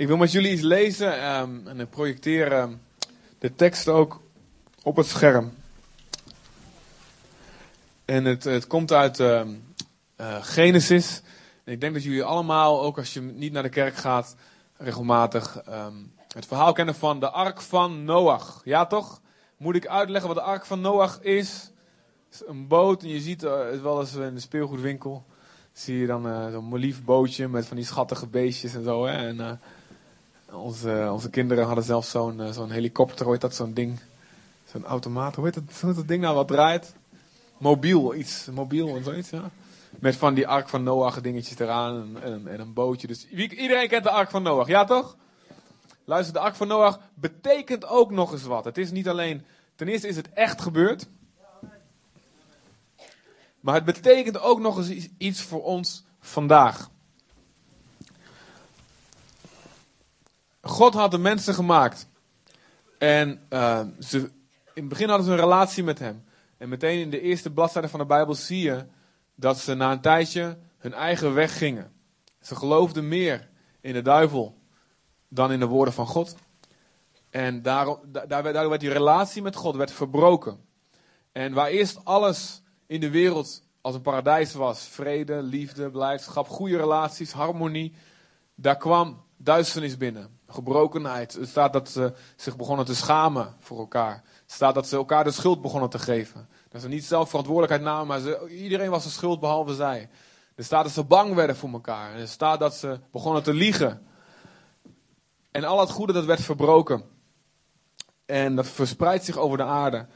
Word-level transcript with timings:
Ik 0.00 0.06
wil 0.06 0.16
met 0.16 0.32
jullie 0.32 0.52
iets 0.52 0.62
lezen 0.62 1.20
ehm, 1.20 1.66
en 1.66 1.80
ik 1.80 1.90
projecteer 1.90 2.52
ehm, 2.52 2.72
de 3.38 3.54
tekst 3.54 3.88
ook 3.88 4.20
op 4.82 4.96
het 4.96 5.06
scherm. 5.06 5.52
En 8.04 8.24
het, 8.24 8.44
het 8.44 8.66
komt 8.66 8.92
uit 8.92 9.20
ehm, 9.20 9.48
eh, 10.16 10.36
Genesis. 10.40 11.22
En 11.64 11.72
ik 11.72 11.80
denk 11.80 11.94
dat 11.94 12.02
jullie 12.02 12.22
allemaal, 12.22 12.82
ook 12.82 12.98
als 12.98 13.14
je 13.14 13.20
niet 13.20 13.52
naar 13.52 13.62
de 13.62 13.68
kerk 13.68 13.94
gaat, 13.94 14.36
regelmatig 14.76 15.62
het 16.28 16.46
verhaal 16.46 16.72
kennen 16.72 16.94
van 16.94 17.20
de 17.20 17.30
ark 17.30 17.60
van 17.60 18.04
Noach. 18.04 18.60
Ja 18.64 18.86
toch? 18.86 19.20
Moet 19.56 19.76
ik 19.76 19.86
uitleggen 19.86 20.28
wat 20.28 20.38
de 20.38 20.50
ark 20.50 20.66
van 20.66 20.80
Noach 20.80 21.20
is? 21.20 21.70
Is 22.30 22.42
een 22.46 22.68
boot 22.68 23.02
en 23.02 23.08
je 23.08 23.20
ziet 23.20 23.42
eh, 23.42 23.70
het 23.70 23.82
wel 23.82 24.00
eens 24.00 24.14
in 24.14 24.34
de 24.34 24.40
speelgoedwinkel. 24.40 25.24
Zie 25.72 25.98
je 25.98 26.06
dan 26.06 26.28
eh, 26.28 26.50
zo'n 26.50 26.76
lief 26.76 27.04
bootje 27.04 27.48
met 27.48 27.66
van 27.66 27.76
die 27.76 27.86
schattige 27.86 28.26
beestjes 28.26 28.74
en 28.74 28.84
zo. 28.84 29.06
Hè? 29.06 29.28
En, 29.28 29.60
onze, 30.52 31.08
onze 31.12 31.30
kinderen 31.30 31.64
hadden 31.66 31.84
zelfs 31.84 32.10
zo'n 32.10 32.40
eh, 32.40 32.52
zo'n 32.52 32.70
helikopter, 32.70 33.24
hoe 33.24 33.32
heet 33.32 33.42
dat, 33.42 33.54
zo'n 33.54 33.74
ding. 33.74 33.98
Zo'n 34.64 34.84
automaat, 34.84 35.34
hoe 35.34 35.44
heet, 35.44 35.54
dat, 35.54 35.96
dat 35.96 36.08
ding 36.08 36.22
nou 36.22 36.34
wat 36.34 36.48
draait? 36.48 36.94
Mobiel, 37.58 38.14
iets, 38.14 38.48
mobiel 38.52 38.96
en 38.96 39.04
zoiets, 39.04 39.30
ja. 39.30 39.50
Met 39.98 40.16
van 40.16 40.34
die 40.34 40.48
ark 40.48 40.68
van 40.68 40.82
Noach 40.82 41.20
dingetjes 41.20 41.58
eraan 41.58 42.16
en, 42.16 42.22
en, 42.22 42.46
en 42.46 42.60
een 42.60 42.72
bootje. 42.72 43.06
Dus 43.06 43.26
wie, 43.30 43.56
iedereen 43.56 43.88
kent 43.88 44.04
de 44.04 44.10
ark 44.10 44.30
van 44.30 44.42
Noach, 44.42 44.66
ja 44.66 44.84
toch? 44.84 45.16
Luister, 46.04 46.34
de 46.34 46.40
ark 46.40 46.54
van 46.54 46.68
Noach 46.68 47.00
betekent 47.14 47.86
ook 47.86 48.10
nog 48.10 48.32
eens 48.32 48.42
wat. 48.42 48.64
Het 48.64 48.78
is 48.78 48.90
niet 48.90 49.08
alleen, 49.08 49.44
ten 49.74 49.88
eerste 49.88 50.08
is 50.08 50.16
het 50.16 50.32
echt 50.32 50.60
gebeurd. 50.60 51.08
Maar 53.60 53.74
het 53.74 53.84
betekent 53.84 54.40
ook 54.40 54.60
nog 54.60 54.76
eens 54.78 55.08
iets 55.18 55.42
voor 55.42 55.62
ons 55.62 56.04
vandaag. 56.20 56.90
God 60.62 60.94
had 60.94 61.10
de 61.10 61.18
mensen 61.18 61.54
gemaakt. 61.54 62.08
En 62.98 63.40
eh, 63.48 63.80
ze, 64.00 64.18
in 64.18 64.30
het 64.74 64.88
begin 64.88 65.08
hadden 65.08 65.26
ze 65.26 65.32
een 65.32 65.38
relatie 65.38 65.84
met 65.84 65.98
hem. 65.98 66.24
En 66.58 66.68
meteen 66.68 67.00
in 67.00 67.10
de 67.10 67.20
eerste 67.20 67.50
bladzijde 67.50 67.88
van 67.88 68.00
de 68.00 68.06
Bijbel 68.06 68.34
zie 68.34 68.62
je 68.62 68.84
dat 69.34 69.58
ze 69.58 69.74
na 69.74 69.92
een 69.92 70.00
tijdje 70.00 70.58
hun 70.78 70.92
eigen 70.92 71.34
weg 71.34 71.58
gingen. 71.58 71.92
Ze 72.40 72.54
geloofden 72.56 73.08
meer 73.08 73.48
in 73.80 73.92
de 73.92 74.02
duivel 74.02 74.58
dan 75.28 75.52
in 75.52 75.58
de 75.58 75.66
woorden 75.66 75.94
van 75.94 76.06
God. 76.06 76.36
En 77.30 77.62
daarom, 77.62 77.98
da- 78.06 78.26
daar 78.26 78.42
werd 78.42 78.80
die 78.80 78.92
relatie 78.92 79.42
met 79.42 79.56
God 79.56 79.76
werd 79.76 79.92
verbroken. 79.92 80.64
En 81.32 81.52
waar 81.52 81.68
eerst 81.68 82.04
alles 82.04 82.62
in 82.86 83.00
de 83.00 83.10
wereld 83.10 83.62
als 83.80 83.94
een 83.94 84.00
paradijs 84.00 84.52
was, 84.52 84.82
vrede, 84.82 85.42
liefde, 85.42 85.90
blijdschap, 85.90 86.48
goede 86.48 86.76
relaties, 86.76 87.32
harmonie, 87.32 87.94
daar 88.54 88.76
kwam 88.76 89.24
duisternis 89.42 89.96
binnen, 89.96 90.38
gebrokenheid. 90.48 91.32
Het 91.32 91.48
staat 91.48 91.72
dat 91.72 91.88
ze 91.88 92.12
zich 92.36 92.56
begonnen 92.56 92.86
te 92.86 92.94
schamen 92.94 93.54
voor 93.60 93.78
elkaar. 93.78 94.22
Het 94.42 94.52
staat 94.52 94.74
dat 94.74 94.88
ze 94.88 94.96
elkaar 94.96 95.24
de 95.24 95.30
schuld 95.30 95.62
begonnen 95.62 95.90
te 95.90 95.98
geven. 95.98 96.48
Dat 96.68 96.80
ze 96.80 96.88
niet 96.88 97.04
zelf 97.04 97.28
verantwoordelijkheid 97.28 97.82
namen, 97.82 98.06
maar 98.06 98.20
ze, 98.20 98.48
iedereen 98.48 98.90
was 98.90 99.04
de 99.04 99.10
schuld 99.10 99.40
behalve 99.40 99.74
zij. 99.74 100.08
Er 100.54 100.64
staat 100.64 100.84
dat 100.84 100.92
ze 100.92 101.04
bang 101.04 101.34
werden 101.34 101.56
voor 101.56 101.70
elkaar. 101.70 102.14
Er 102.14 102.28
staat 102.28 102.60
dat 102.60 102.74
ze 102.74 103.00
begonnen 103.12 103.42
te 103.42 103.54
liegen. 103.54 104.06
En 105.50 105.64
al 105.64 105.80
het 105.80 105.90
goede 105.90 106.12
dat 106.12 106.24
werd 106.24 106.40
verbroken. 106.40 107.02
En 108.26 108.56
dat 108.56 108.66
verspreidt 108.66 109.24
zich 109.24 109.36
over 109.36 109.56
de 109.56 109.64
aarde. 109.64 110.06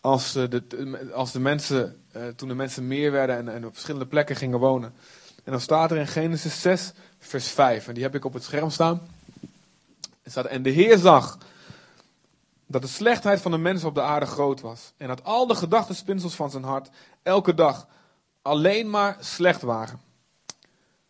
Als, 0.00 0.34
eh, 0.34 0.48
de, 0.48 1.10
als 1.14 1.32
de 1.32 1.40
mensen, 1.40 2.04
eh, 2.12 2.26
toen 2.26 2.48
de 2.48 2.54
mensen 2.54 2.86
meer 2.86 3.12
werden 3.12 3.36
en, 3.36 3.48
en 3.48 3.66
op 3.66 3.72
verschillende 3.72 4.06
plekken 4.06 4.36
gingen 4.36 4.58
wonen. 4.58 4.94
En 5.44 5.52
dan 5.52 5.60
staat 5.60 5.90
er 5.90 5.96
in 5.96 6.06
Genesis 6.06 6.60
6, 6.60 6.92
vers 7.18 7.48
5. 7.48 7.88
En 7.88 7.94
die 7.94 8.02
heb 8.02 8.14
ik 8.14 8.24
op 8.24 8.32
het 8.32 8.42
scherm 8.42 8.70
staan. 8.70 9.00
Er 10.22 10.30
staat, 10.30 10.46
en 10.46 10.62
de 10.62 10.70
Heer 10.70 10.98
zag 10.98 11.38
dat 12.66 12.82
de 12.82 12.88
slechtheid 12.88 13.40
van 13.40 13.50
de 13.50 13.58
mensen 13.58 13.88
op 13.88 13.94
de 13.94 14.02
aarde 14.02 14.26
groot 14.26 14.60
was. 14.60 14.92
En 14.96 15.08
dat 15.08 15.24
al 15.24 15.46
de 15.46 15.54
gedachtenspinsels 15.54 16.34
van 16.34 16.50
zijn 16.50 16.64
hart 16.64 16.90
elke 17.22 17.54
dag 17.54 17.86
alleen 18.42 18.90
maar 18.90 19.16
slecht 19.20 19.62
waren. 19.62 20.00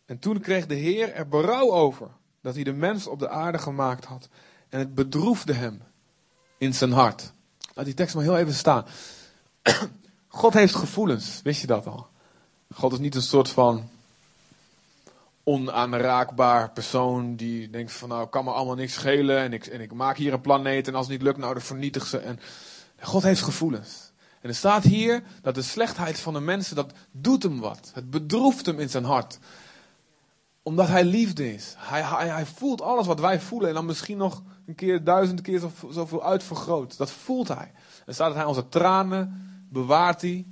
En 0.05 0.19
toen 0.19 0.39
kreeg 0.39 0.65
de 0.65 0.75
Heer 0.75 1.13
er 1.13 1.27
berouw 1.27 1.71
over 1.71 2.07
dat 2.41 2.55
hij 2.55 2.63
de 2.63 2.73
mens 2.73 3.07
op 3.07 3.19
de 3.19 3.29
aarde 3.29 3.57
gemaakt 3.57 4.05
had. 4.05 4.29
En 4.69 4.79
het 4.79 4.95
bedroefde 4.95 5.53
hem 5.53 5.81
in 6.57 6.73
zijn 6.73 6.91
hart. 6.91 7.31
Laat 7.73 7.85
die 7.85 7.93
tekst 7.93 8.15
maar 8.15 8.23
heel 8.23 8.37
even 8.37 8.53
staan. 8.53 8.85
God 10.27 10.53
heeft 10.53 10.75
gevoelens, 10.75 11.41
wist 11.43 11.61
je 11.61 11.67
dat 11.67 11.87
al? 11.87 12.07
God 12.73 12.91
is 12.93 12.99
niet 12.99 13.15
een 13.15 13.21
soort 13.21 13.49
van 13.49 13.89
onaanraakbaar 15.43 16.71
persoon 16.71 17.35
die 17.35 17.69
denkt 17.69 17.91
van 17.91 18.09
nou 18.09 18.27
kan 18.27 18.43
me 18.43 18.51
allemaal 18.51 18.75
niks 18.75 18.93
schelen 18.93 19.37
en 19.37 19.53
ik, 19.53 19.65
en 19.65 19.81
ik 19.81 19.93
maak 19.93 20.17
hier 20.17 20.33
een 20.33 20.41
planeet 20.41 20.87
en 20.87 20.95
als 20.95 21.05
het 21.07 21.15
niet 21.15 21.23
lukt 21.23 21.37
nou 21.37 21.53
dan 21.53 21.61
vernietig 21.61 22.07
ze. 22.07 22.17
En 22.17 22.39
God 22.99 23.23
heeft 23.23 23.41
gevoelens. 23.41 24.11
En 24.41 24.49
er 24.49 24.55
staat 24.55 24.83
hier 24.83 25.23
dat 25.41 25.55
de 25.55 25.61
slechtheid 25.61 26.19
van 26.19 26.33
de 26.33 26.39
mensen, 26.39 26.75
dat 26.75 26.93
doet 27.11 27.43
hem 27.43 27.59
wat. 27.59 27.91
Het 27.93 28.09
bedroeft 28.09 28.65
hem 28.65 28.79
in 28.79 28.89
zijn 28.89 29.03
hart. 29.03 29.39
Omdat 30.63 30.87
hij 30.87 31.03
liefde 31.03 31.53
is. 31.53 31.75
Hij, 31.77 32.01
hij, 32.01 32.27
hij 32.27 32.45
voelt 32.45 32.81
alles 32.81 33.07
wat 33.07 33.19
wij 33.19 33.39
voelen 33.39 33.69
en 33.69 33.75
dan 33.75 33.85
misschien 33.85 34.17
nog 34.17 34.43
een 34.65 34.75
keer 34.75 35.03
duizend 35.03 35.41
keer 35.41 35.59
zo- 35.59 35.89
zoveel 35.89 36.23
uitvergroot. 36.23 36.97
Dat 36.97 37.11
voelt 37.11 37.47
hij. 37.47 37.71
Er 38.05 38.13
staat 38.13 38.27
dat 38.27 38.35
hij 38.35 38.45
onze 38.45 38.69
tranen 38.69 39.49
bewaart 39.69 40.21
hij. 40.21 40.45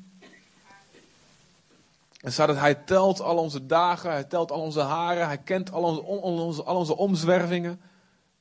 Er 2.20 2.32
staat 2.32 2.48
dat 2.48 2.58
hij 2.58 2.76
telt 2.76 3.22
al 3.22 3.38
onze 3.38 3.66
dagen, 3.66 4.12
hij 4.12 4.24
telt 4.24 4.52
al 4.52 4.62
onze 4.62 4.82
haren, 4.82 5.26
hij 5.28 5.38
kent 5.38 5.72
al 5.72 5.84
onze, 5.84 6.02
on- 6.04 6.40
onze, 6.40 6.64
al 6.64 6.76
onze 6.76 6.98
omzwervingen. 6.98 7.82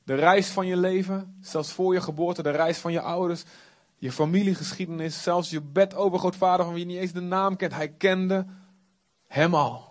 De 0.03 0.15
reis 0.15 0.47
van 0.47 0.67
je 0.67 0.77
leven, 0.77 1.37
zelfs 1.41 1.71
voor 1.71 1.93
je 1.93 2.01
geboorte, 2.01 2.43
de 2.43 2.49
reis 2.49 2.77
van 2.77 2.91
je 2.91 3.01
ouders, 3.01 3.43
je 3.97 4.11
familiegeschiedenis, 4.11 5.23
zelfs 5.23 5.49
je 5.49 5.61
bedovergrootvader 5.61 6.65
van 6.65 6.73
wie 6.73 6.85
je 6.85 6.91
niet 6.91 7.01
eens 7.01 7.11
de 7.11 7.21
naam 7.21 7.55
kent. 7.55 7.73
Hij 7.73 7.89
kende 7.89 8.45
hem 9.27 9.55
al. 9.55 9.87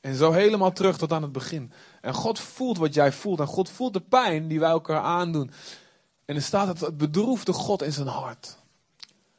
En 0.00 0.14
zo 0.14 0.32
helemaal 0.32 0.72
terug 0.72 0.98
tot 0.98 1.12
aan 1.12 1.22
het 1.22 1.32
begin. 1.32 1.72
En 2.00 2.14
God 2.14 2.38
voelt 2.38 2.78
wat 2.78 2.94
jij 2.94 3.12
voelt 3.12 3.40
en 3.40 3.46
God 3.46 3.68
voelt 3.68 3.92
de 3.92 4.00
pijn 4.00 4.48
die 4.48 4.60
wij 4.60 4.70
elkaar 4.70 5.00
aandoen. 5.00 5.50
En 6.24 6.34
er 6.34 6.42
staat 6.42 6.66
dat 6.66 6.80
het 6.80 6.96
bedroefde 6.96 7.52
God 7.52 7.82
in 7.82 7.92
zijn 7.92 8.06
hart. 8.06 8.56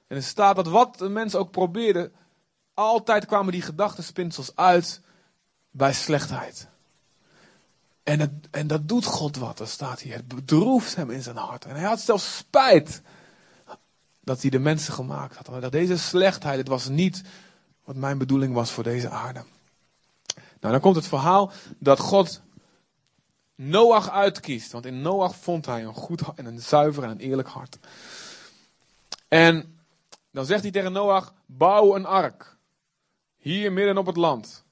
En 0.08 0.16
er 0.16 0.24
staat 0.24 0.56
dat 0.56 0.68
wat 0.68 0.98
de 0.98 1.10
mensen 1.10 1.40
ook 1.40 1.52
probeerden, 1.52 2.12
altijd 2.78 3.26
kwamen 3.26 3.52
die 3.52 3.62
gedachtenspinsels 3.62 4.56
uit 4.56 5.02
bij 5.72 5.94
slechtheid. 5.94 6.68
En, 8.04 8.42
en 8.52 8.68
dat 8.68 8.88
doet 8.88 9.06
God 9.06 9.36
wat, 9.36 9.58
dat 9.58 9.70
staat 9.70 10.00
hier. 10.00 10.14
Het 10.14 10.28
bedroeft 10.28 10.96
hem 10.96 11.10
in 11.10 11.22
zijn 11.22 11.38
hart. 11.38 11.66
En 11.66 11.76
hij 11.76 11.88
had 11.88 12.00
zelfs 12.00 12.38
spijt 12.38 13.02
dat 14.20 14.42
hij 14.42 14.50
de 14.50 14.60
mensen 14.60 14.94
gemaakt 14.94 15.36
had. 15.36 15.62
Dat 15.62 15.72
deze 15.72 15.98
slechtheid, 15.98 16.58
het 16.58 16.68
was 16.68 16.88
niet 16.88 17.22
wat 17.84 17.96
mijn 17.96 18.18
bedoeling 18.18 18.54
was 18.54 18.72
voor 18.72 18.84
deze 18.84 19.10
aarde. 19.10 19.44
Nou, 20.36 20.74
dan 20.74 20.80
komt 20.80 20.96
het 20.96 21.08
verhaal 21.08 21.52
dat 21.78 22.00
God 22.00 22.42
Noach 23.56 24.10
uitkiest. 24.10 24.72
Want 24.72 24.86
in 24.86 25.02
Noach 25.02 25.36
vond 25.36 25.66
hij 25.66 25.84
een 25.84 25.94
goed 25.94 26.22
en 26.36 26.46
een 26.46 26.60
zuiver 26.60 27.04
en 27.04 27.10
een 27.10 27.20
eerlijk 27.20 27.48
hart. 27.48 27.78
En 29.28 29.80
dan 30.32 30.46
zegt 30.46 30.62
hij 30.62 30.72
tegen 30.72 30.92
Noach, 30.92 31.34
bouw 31.46 31.96
een 31.96 32.06
ark. 32.06 32.57
Hier 33.48 33.72
midden 33.72 33.98
op 33.98 34.06
het 34.06 34.18
land. 34.18 34.66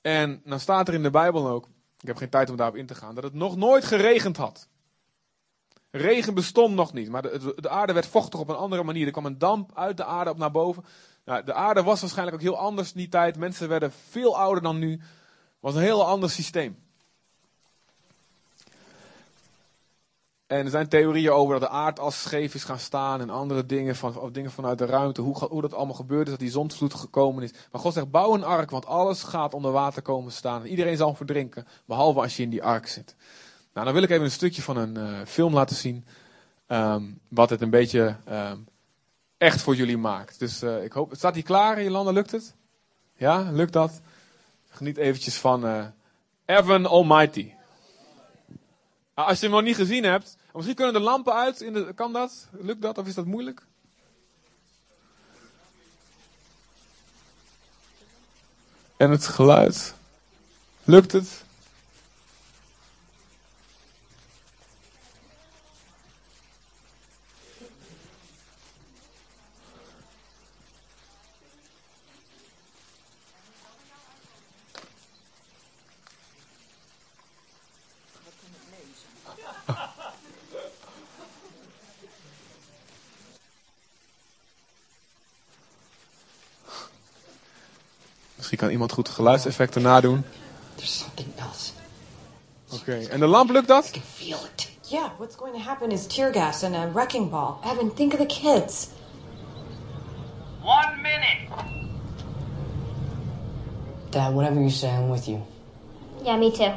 En 0.00 0.42
dan 0.44 0.60
staat 0.60 0.88
er 0.88 0.94
in 0.94 1.02
de 1.02 1.10
Bijbel 1.10 1.48
ook, 1.48 1.68
ik 2.00 2.06
heb 2.06 2.16
geen 2.16 2.28
tijd 2.28 2.50
om 2.50 2.56
daarop 2.56 2.76
in 2.76 2.86
te 2.86 2.94
gaan, 2.94 3.14
dat 3.14 3.24
het 3.24 3.34
nog 3.34 3.56
nooit 3.56 3.84
geregend 3.84 4.36
had. 4.36 4.68
Regen 5.90 6.34
bestond 6.34 6.74
nog 6.74 6.92
niet, 6.92 7.08
maar 7.08 7.22
de, 7.22 7.52
de 7.56 7.68
aarde 7.68 7.92
werd 7.92 8.06
vochtig 8.06 8.40
op 8.40 8.48
een 8.48 8.56
andere 8.56 8.82
manier. 8.82 9.06
Er 9.06 9.12
kwam 9.12 9.26
een 9.26 9.38
damp 9.38 9.70
uit 9.74 9.96
de 9.96 10.04
aarde 10.04 10.30
op 10.30 10.38
naar 10.38 10.50
boven. 10.50 10.84
Nou, 11.24 11.44
de 11.44 11.52
aarde 11.52 11.82
was 11.82 12.00
waarschijnlijk 12.00 12.36
ook 12.36 12.42
heel 12.42 12.58
anders 12.58 12.92
in 12.92 12.98
die 12.98 13.08
tijd. 13.08 13.36
Mensen 13.36 13.68
werden 13.68 13.92
veel 13.92 14.38
ouder 14.38 14.62
dan 14.62 14.78
nu. 14.78 14.90
Het 14.90 15.00
was 15.60 15.74
een 15.74 15.80
heel 15.80 16.06
ander 16.06 16.30
systeem. 16.30 16.76
En 20.52 20.64
er 20.64 20.70
zijn 20.70 20.88
theorieën 20.88 21.30
over 21.30 21.60
dat 21.60 21.70
de 21.70 21.76
aardas 21.76 22.22
scheef 22.22 22.54
is 22.54 22.64
gaan 22.64 22.78
staan 22.78 23.20
en 23.20 23.30
andere 23.30 23.66
dingen, 23.66 23.96
van, 23.96 24.18
of 24.18 24.30
dingen 24.30 24.50
vanuit 24.50 24.78
de 24.78 24.84
ruimte. 24.84 25.20
Hoe, 25.20 25.38
hoe 25.38 25.60
dat 25.60 25.74
allemaal 25.74 25.94
gebeurd 25.94 26.24
is, 26.24 26.30
dat 26.30 26.40
die 26.40 26.50
zondvloed 26.50 26.94
gekomen 26.94 27.42
is. 27.42 27.52
Maar 27.72 27.80
God 27.80 27.92
zegt, 27.92 28.10
bouw 28.10 28.34
een 28.34 28.44
ark, 28.44 28.70
want 28.70 28.86
alles 28.86 29.22
gaat 29.22 29.54
onder 29.54 29.72
water 29.72 30.02
komen 30.02 30.32
staan. 30.32 30.62
En 30.62 30.68
iedereen 30.68 30.96
zal 30.96 31.14
verdrinken, 31.14 31.66
behalve 31.84 32.20
als 32.20 32.36
je 32.36 32.42
in 32.42 32.50
die 32.50 32.62
ark 32.62 32.86
zit. 32.86 33.14
Nou, 33.72 33.84
dan 33.84 33.94
wil 33.94 34.02
ik 34.02 34.10
even 34.10 34.24
een 34.24 34.30
stukje 34.30 34.62
van 34.62 34.76
een 34.76 34.96
eh, 34.96 35.26
film 35.26 35.54
laten 35.54 35.76
zien. 35.76 36.04
ehm, 36.66 37.02
wat 37.28 37.50
het 37.50 37.60
een 37.60 37.70
beetje 37.70 38.16
ehm, 38.24 38.58
echt 39.38 39.60
voor 39.60 39.76
jullie 39.76 39.98
maakt. 39.98 40.38
Dus 40.38 40.62
eh, 40.62 40.84
ik 40.84 40.92
hoop, 40.92 41.12
staat 41.14 41.34
hij 41.34 41.42
klaar, 41.42 41.82
Jolanda, 41.82 42.10
lukt 42.10 42.30
het? 42.30 42.54
Ja, 43.16 43.50
lukt 43.50 43.72
dat? 43.72 44.00
Geniet 44.68 44.96
eventjes 44.96 45.38
van 45.38 45.66
eh 45.66 45.84
Evan 46.44 46.86
Almighty. 46.86 47.52
Ah, 49.14 49.26
als 49.26 49.40
je 49.40 49.46
hem 49.46 49.54
nog 49.54 49.64
niet 49.64 49.76
gezien 49.76 50.04
hebt, 50.04 50.36
misschien 50.52 50.76
kunnen 50.76 50.94
de 50.94 51.00
lampen 51.00 51.34
uit. 51.34 51.60
In 51.60 51.72
de, 51.72 51.92
kan 51.94 52.12
dat? 52.12 52.48
Lukt 52.50 52.82
dat 52.82 52.98
of 52.98 53.06
is 53.06 53.14
dat 53.14 53.26
moeilijk? 53.26 53.66
En 58.96 59.10
het 59.10 59.26
geluid. 59.26 59.94
Lukt 60.84 61.12
het? 61.12 61.44
Misschien 88.42 88.58
kan 88.58 88.68
iemand 88.82 88.92
goed 88.92 89.08
geluidseffecten 89.08 89.82
nadoen. 89.82 90.24
There's 90.74 90.98
something 90.98 91.28
else. 91.36 91.70
Oké, 92.72 93.06
en 93.10 93.20
de 93.20 93.26
lamp 93.26 93.50
lukt 93.50 93.68
dat? 93.68 93.86
I 93.86 93.90
can 93.90 94.02
feel 94.02 94.38
it. 94.54 94.70
Yeah, 94.88 95.10
what's 95.18 95.36
going 95.36 95.54
to 95.54 95.60
happen 95.60 95.90
is 95.90 96.06
tear 96.06 96.32
gas 96.32 96.62
and 96.62 96.74
a 96.74 96.90
wrecking 96.92 97.30
ball. 97.30 97.58
Evan, 97.64 97.94
think 97.94 98.12
of 98.12 98.18
the 98.18 98.26
kids. 98.26 98.88
One 100.62 101.00
minute. 101.02 101.48
Dad, 104.10 104.34
whatever 104.34 104.60
you 104.60 104.70
say, 104.70 104.88
I'm 104.88 105.08
with 105.10 105.28
you. 105.28 105.40
Yeah, 106.24 106.36
me 106.36 106.50
too. 106.50 106.72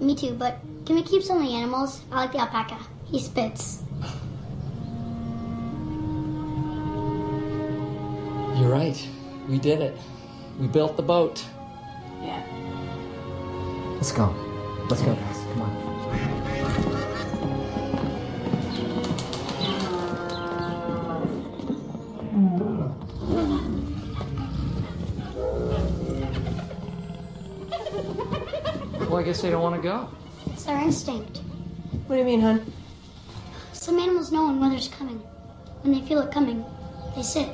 Me 0.00 0.14
too, 0.14 0.34
but 0.38 0.54
can 0.86 0.96
we 0.96 1.02
keep 1.02 1.22
some 1.22 1.42
of 1.42 1.48
the 1.48 1.54
animals? 1.54 2.00
I 2.10 2.20
like 2.20 2.32
the 2.32 2.38
alpaca. 2.38 2.78
He 3.10 3.18
spits. 3.18 3.82
You're 8.56 8.72
right. 8.72 9.08
We 9.48 9.58
did 9.58 9.80
it. 9.80 9.94
We 10.58 10.66
built 10.66 10.96
the 10.96 11.02
boat. 11.02 11.44
Yeah. 12.20 12.42
Let's 13.94 14.10
go. 14.10 14.34
Let's 14.90 15.02
go, 15.02 15.14
guys. 15.14 15.36
Come 15.52 15.62
on. 15.62 15.88
Well, 29.08 29.16
I 29.16 29.22
guess 29.22 29.40
they 29.40 29.50
don't 29.50 29.62
want 29.62 29.76
to 29.76 29.82
go. 29.82 30.10
It's 30.46 30.64
their 30.64 30.78
instinct. 30.78 31.38
What 32.08 32.16
do 32.16 32.20
you 32.20 32.26
mean, 32.26 32.40
hon? 32.40 32.72
Some 33.72 33.98
animals 34.00 34.32
know 34.32 34.46
when 34.46 34.60
weather's 34.60 34.88
coming. 34.88 35.18
When 35.82 35.92
they 35.92 36.00
feel 36.06 36.20
it 36.20 36.32
coming, 36.32 36.64
they 37.14 37.22
sit. 37.22 37.48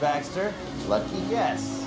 Baxter. 0.00 0.52
Lucky 0.88 1.20
guess. 1.30 1.86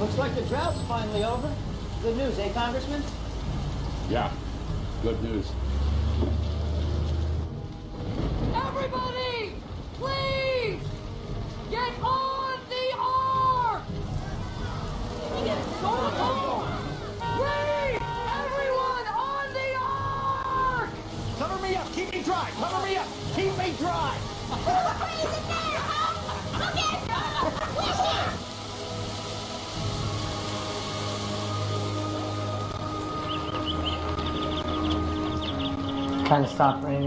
Looks 0.00 0.18
like 0.18 0.34
the 0.34 0.42
drought's 0.42 0.80
finally 0.82 1.24
over. 1.24 1.54
Good 2.02 2.16
news, 2.16 2.38
eh, 2.38 2.52
Congressman? 2.52 3.02
Yeah, 4.08 4.30
good 5.02 5.22
news. 5.22 5.50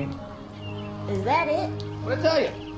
Stopped. 0.05 1.09
Is 1.09 1.23
that 1.23 1.47
it? 1.47 1.69
What 2.03 2.19
I 2.19 2.21
tell 2.21 2.41
you? 2.41 2.75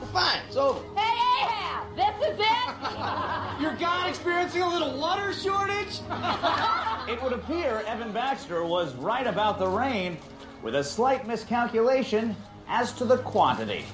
We're 0.00 0.06
fine. 0.08 0.40
It's 0.46 0.56
over. 0.56 0.80
Hey, 0.98 1.44
Ahab, 1.44 1.96
this 1.96 2.28
is 2.28 2.38
it. 2.38 3.60
Your 3.62 3.74
God 3.76 4.08
experiencing 4.08 4.62
a 4.62 4.68
little 4.68 4.98
water 4.98 5.32
shortage? 5.32 6.00
It 7.08 7.20
would 7.20 7.32
appear 7.32 7.82
Evan 7.88 8.12
Baxter 8.12 8.64
was 8.64 8.94
right 8.94 9.26
about 9.26 9.58
the 9.58 9.66
rain, 9.66 10.16
with 10.62 10.76
a 10.76 10.84
slight 10.84 11.26
miscalculation 11.26 12.36
as 12.68 12.92
to 12.92 13.04
the 13.04 13.18
quantity. 13.18 13.84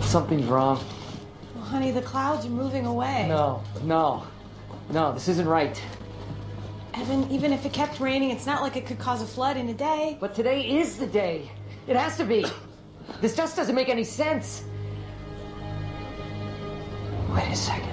Something's 0.00 0.46
wrong. 0.46 0.82
Well, 1.54 1.64
honey, 1.64 1.90
the 1.90 2.00
clouds 2.00 2.46
are 2.46 2.50
moving 2.50 2.86
away. 2.86 3.26
No, 3.28 3.62
no, 3.82 4.26
no, 4.90 5.12
this 5.12 5.28
isn't 5.28 5.46
right. 5.46 5.80
Evan, 7.02 7.28
even 7.32 7.52
if 7.52 7.66
it 7.66 7.72
kept 7.72 7.98
raining, 7.98 8.30
it's 8.30 8.46
not 8.46 8.62
like 8.62 8.76
it 8.76 8.86
could 8.86 9.00
cause 9.00 9.22
a 9.22 9.26
flood 9.26 9.56
in 9.56 9.68
a 9.68 9.74
day. 9.74 10.16
But 10.20 10.36
today 10.36 10.78
is 10.78 10.96
the 10.96 11.06
day. 11.08 11.50
It 11.88 11.96
has 11.96 12.16
to 12.18 12.24
be. 12.24 12.46
This 13.20 13.34
just 13.34 13.56
doesn't 13.56 13.74
make 13.74 13.88
any 13.88 14.04
sense. 14.04 14.62
Wait 17.34 17.48
a 17.48 17.56
second. 17.56 17.90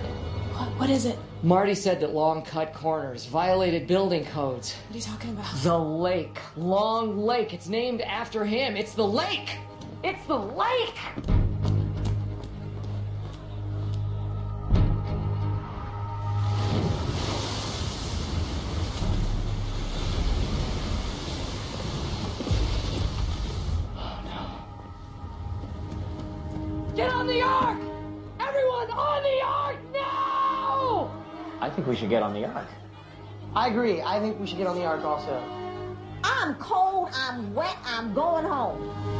What, 0.54 0.70
what 0.78 0.90
is 0.92 1.06
it? 1.06 1.18
Marty 1.42 1.74
said 1.74 2.00
that 2.02 2.14
long 2.14 2.44
cut 2.44 2.72
corners 2.72 3.26
violated 3.26 3.88
building 3.88 4.26
codes. 4.26 4.76
What 4.76 4.94
are 4.94 4.98
you 5.00 5.04
talking 5.04 5.30
about? 5.32 5.56
The 5.64 5.80
lake. 5.80 6.38
Long 6.56 7.18
Lake. 7.18 7.52
It's 7.52 7.68
named 7.68 8.02
after 8.02 8.46
him. 8.46 8.78
It's 8.78 8.94
the 8.94 9.08
lake. 9.08 9.58
It's 10.04 10.24
the 10.28 10.38
lake. 10.38 11.39
Should 32.00 32.10
get 32.10 32.24
on 32.24 32.34
the 32.34 32.46
ark. 32.46 32.68
I 33.56 33.68
agree. 33.68 34.02
I 34.02 34.20
think 34.20 34.40
we 34.40 34.48
should 34.48 34.58
get 34.58 34.68
on 34.68 34.76
the 34.76 34.86
ark 34.86 35.04
also. 35.04 35.44
I'm 36.24 36.56
cold. 36.56 37.10
I'm 37.14 37.54
wet. 37.54 37.76
I'm 37.86 38.14
going 38.14 38.46
home. 38.46 39.19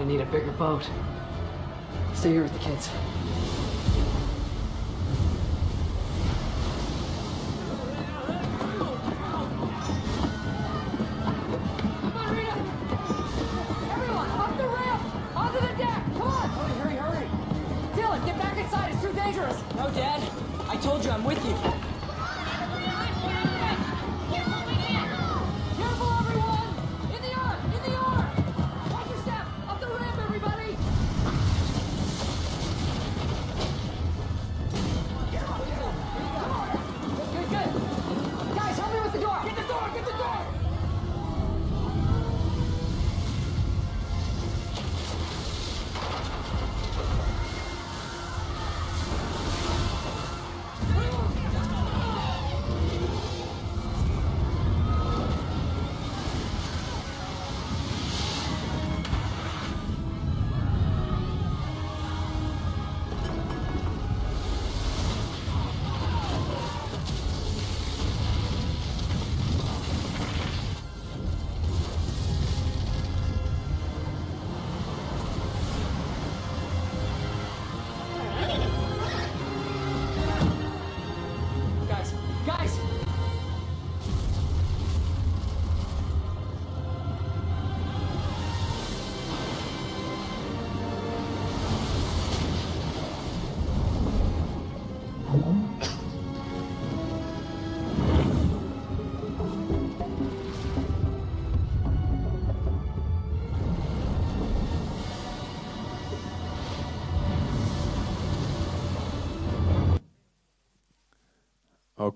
Gonna 0.00 0.12
need 0.12 0.22
a 0.22 0.26
bigger 0.26 0.52
boat. 0.52 0.88
Stay 2.14 2.30
here 2.30 2.42
with 2.42 2.52
the 2.54 2.58
kids. 2.60 2.88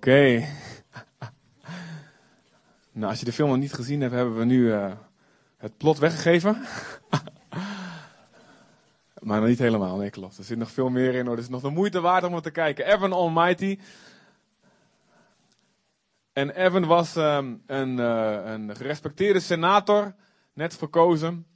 Oké. 0.05 0.47
nou, 2.93 3.11
als 3.11 3.19
je 3.19 3.25
de 3.25 3.33
film 3.33 3.49
nog 3.49 3.59
niet 3.59 3.73
gezien 3.73 4.01
hebt, 4.01 4.13
hebben 4.13 4.37
we 4.37 4.45
nu 4.45 4.73
eh, 4.73 4.93
het 5.57 5.77
plot 5.77 5.99
weggegeven. 5.99 6.65
maar 9.27 9.41
nog 9.41 9.49
niet 9.49 9.59
helemaal, 9.59 9.97
nee 9.97 10.11
klopt. 10.11 10.39
Er 10.39 10.45
zit 10.45 10.59
nog 10.59 10.71
veel 10.71 10.89
meer 10.89 11.15
in 11.15 11.27
hoor. 11.27 11.35
Het 11.35 11.45
is 11.45 11.51
nog 11.51 11.63
de 11.63 11.71
moeite 11.71 12.01
waard 12.01 12.25
om 12.25 12.35
het 12.35 12.43
te 12.43 12.51
kijken. 12.51 12.87
Evan 12.87 13.13
Almighty. 13.13 13.79
En 16.33 16.51
Evan 16.51 16.87
was 16.87 17.17
ehm, 17.17 17.55
een, 17.67 17.99
eh, 17.99 18.41
een 18.45 18.77
gerespecteerde 18.77 19.41
senator, 19.41 20.15
net 20.53 20.77
verkozen. 20.77 21.47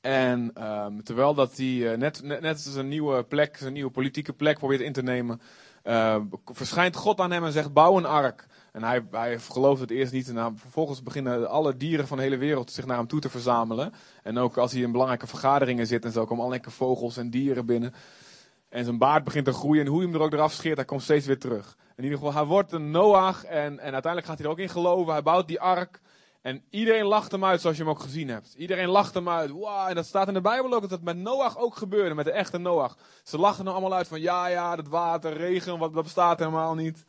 En 0.00 0.50
ehm, 0.54 1.00
terwijl 1.00 1.34
dat 1.34 1.56
hij 1.56 1.92
eh, 1.92 1.98
net, 1.98 2.22
net, 2.22 2.40
net 2.40 2.60
zijn 2.60 2.88
nieuwe 2.88 3.24
plek, 3.24 3.56
zijn 3.56 3.72
nieuwe 3.72 3.90
politieke 3.90 4.32
plek 4.32 4.58
probeert 4.58 4.80
in 4.80 4.92
te 4.92 5.02
nemen, 5.02 5.40
eh, 5.82 6.16
verschijnt 6.44 6.96
God 6.96 7.20
aan 7.20 7.30
hem 7.30 7.44
en 7.44 7.52
zegt: 7.52 7.72
bouw 7.72 7.96
een 7.96 8.04
ark. 8.04 8.46
En 8.72 8.82
hij, 8.82 9.06
hij 9.10 9.38
gelooft 9.38 9.80
het 9.80 9.90
eerst 9.90 10.12
niet. 10.12 10.28
En 10.28 10.34
dan, 10.34 10.58
vervolgens 10.58 11.02
beginnen 11.02 11.50
alle 11.50 11.76
dieren 11.76 12.06
van 12.06 12.16
de 12.16 12.22
hele 12.22 12.36
wereld 12.36 12.70
zich 12.70 12.86
naar 12.86 12.96
hem 12.96 13.06
toe 13.06 13.20
te 13.20 13.30
verzamelen. 13.30 13.92
En 14.22 14.38
ook 14.38 14.56
als 14.56 14.72
hij 14.72 14.80
in 14.80 14.92
belangrijke 14.92 15.26
vergaderingen 15.26 15.86
zit 15.86 16.04
en 16.04 16.12
zo 16.12 16.24
komen 16.24 16.44
allerlei 16.44 16.70
vogels 16.70 17.16
en 17.16 17.30
dieren 17.30 17.66
binnen. 17.66 17.94
En 18.68 18.84
zijn 18.84 18.98
baard 18.98 19.24
begint 19.24 19.44
te 19.44 19.52
groeien. 19.52 19.84
En 19.84 19.90
hoe 19.90 20.00
hij 20.00 20.10
hem 20.10 20.20
er 20.20 20.24
ook 20.26 20.32
eraf 20.32 20.52
scheert, 20.52 20.76
hij 20.76 20.84
komt 20.84 21.02
steeds 21.02 21.26
weer 21.26 21.38
terug. 21.38 21.76
In 21.96 22.04
ieder 22.04 22.18
geval, 22.18 22.34
hij 22.34 22.44
wordt 22.44 22.72
een 22.72 22.90
Noach. 22.90 23.44
En, 23.44 23.78
en 23.78 23.92
uiteindelijk 23.92 24.26
gaat 24.26 24.38
hij 24.38 24.46
er 24.46 24.52
ook 24.52 24.58
in 24.58 24.68
geloven. 24.68 25.12
Hij 25.12 25.22
bouwt 25.22 25.48
die 25.48 25.60
ark. 25.60 26.00
En 26.42 26.62
iedereen 26.70 27.04
lacht 27.04 27.32
hem 27.32 27.44
uit 27.44 27.60
zoals 27.60 27.76
je 27.76 27.82
hem 27.82 27.92
ook 27.92 28.00
gezien 28.00 28.28
hebt. 28.28 28.54
Iedereen 28.54 28.88
lacht 28.88 29.14
hem 29.14 29.28
uit. 29.28 29.50
Wow, 29.50 29.88
en 29.88 29.94
dat 29.94 30.06
staat 30.06 30.28
in 30.28 30.34
de 30.34 30.40
Bijbel 30.40 30.72
ook 30.72 30.80
dat 30.80 30.90
het 30.90 31.02
met 31.02 31.16
Noach 31.16 31.58
ook 31.58 31.76
gebeurde, 31.76 32.14
met 32.14 32.24
de 32.24 32.32
echte 32.32 32.58
Noach. 32.58 32.96
Ze 33.24 33.38
lachen 33.38 33.64
hem 33.64 33.74
allemaal 33.74 33.94
uit 33.94 34.08
van 34.08 34.20
ja, 34.20 34.46
ja, 34.46 34.76
dat 34.76 34.88
water, 34.88 35.36
regen, 35.36 35.78
wat, 35.78 35.94
dat 35.94 36.02
bestaat 36.02 36.38
helemaal 36.38 36.74
niet. 36.74 37.04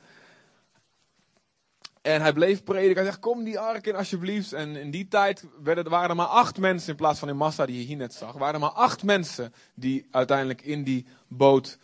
En 2.01 2.21
hij 2.21 2.33
bleef 2.33 2.63
prediken. 2.63 2.95
Hij 2.95 3.05
zegt, 3.05 3.19
kom 3.19 3.43
die 3.43 3.59
ark 3.59 3.88
in 3.88 3.95
alsjeblieft. 3.95 4.53
En 4.53 4.75
in 4.75 4.91
die 4.91 5.07
tijd 5.07 5.45
werden, 5.63 5.89
waren 5.89 6.09
er 6.09 6.15
maar 6.15 6.25
acht 6.25 6.57
mensen 6.57 6.89
in 6.89 6.95
plaats 6.95 7.19
van 7.19 7.29
in 7.29 7.38
massa 7.38 7.65
die 7.65 7.77
je 7.77 7.85
hier 7.85 7.97
net 7.97 8.13
zag. 8.13 8.33
Waren 8.33 8.53
er 8.53 8.59
maar 8.59 8.69
acht 8.69 9.03
mensen 9.03 9.53
die 9.75 10.07
uiteindelijk 10.11 10.61
in 10.61 10.83
die 10.83 11.05
boot 11.27 11.77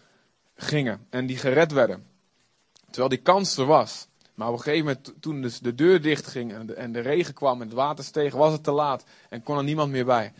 gingen. 0.55 1.07
En 1.09 1.25
die 1.25 1.37
gered 1.37 1.71
werden. 1.71 2.07
Terwijl 2.85 3.09
die 3.09 3.21
kans 3.21 3.57
er 3.57 3.65
was. 3.65 4.06
Maar 4.37 4.47
op 4.47 4.53
een 4.53 4.61
gegeven 4.61 4.85
moment, 4.85 5.13
toen 5.21 5.41
dus 5.41 5.59
de 5.59 5.75
deur 5.75 6.01
dicht 6.01 6.27
ging 6.27 6.53
en 6.53 6.65
de, 6.65 6.73
en 6.73 6.91
de 6.91 6.99
regen 6.99 7.33
kwam 7.33 7.61
en 7.61 7.67
het 7.67 7.75
water 7.75 8.03
steeg, 8.03 8.33
was 8.33 8.51
het 8.51 8.63
te 8.63 8.71
laat. 8.71 9.03
En 9.29 9.43
kon 9.43 9.57
er 9.57 9.63
niemand 9.63 9.91
meer 9.91 10.05
bij. 10.05 10.33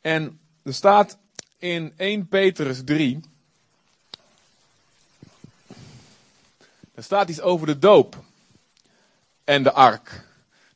En 0.00 0.40
er 0.62 0.74
staat 0.74 1.18
in 1.58 1.92
1 1.96 2.28
Petrus 2.28 2.84
3. 2.84 3.20
Er 6.94 7.02
staat 7.02 7.28
iets 7.28 7.40
over 7.40 7.66
de 7.66 7.78
doop 7.78 8.24
en 9.44 9.62
de 9.62 9.72
ark. 9.72 10.26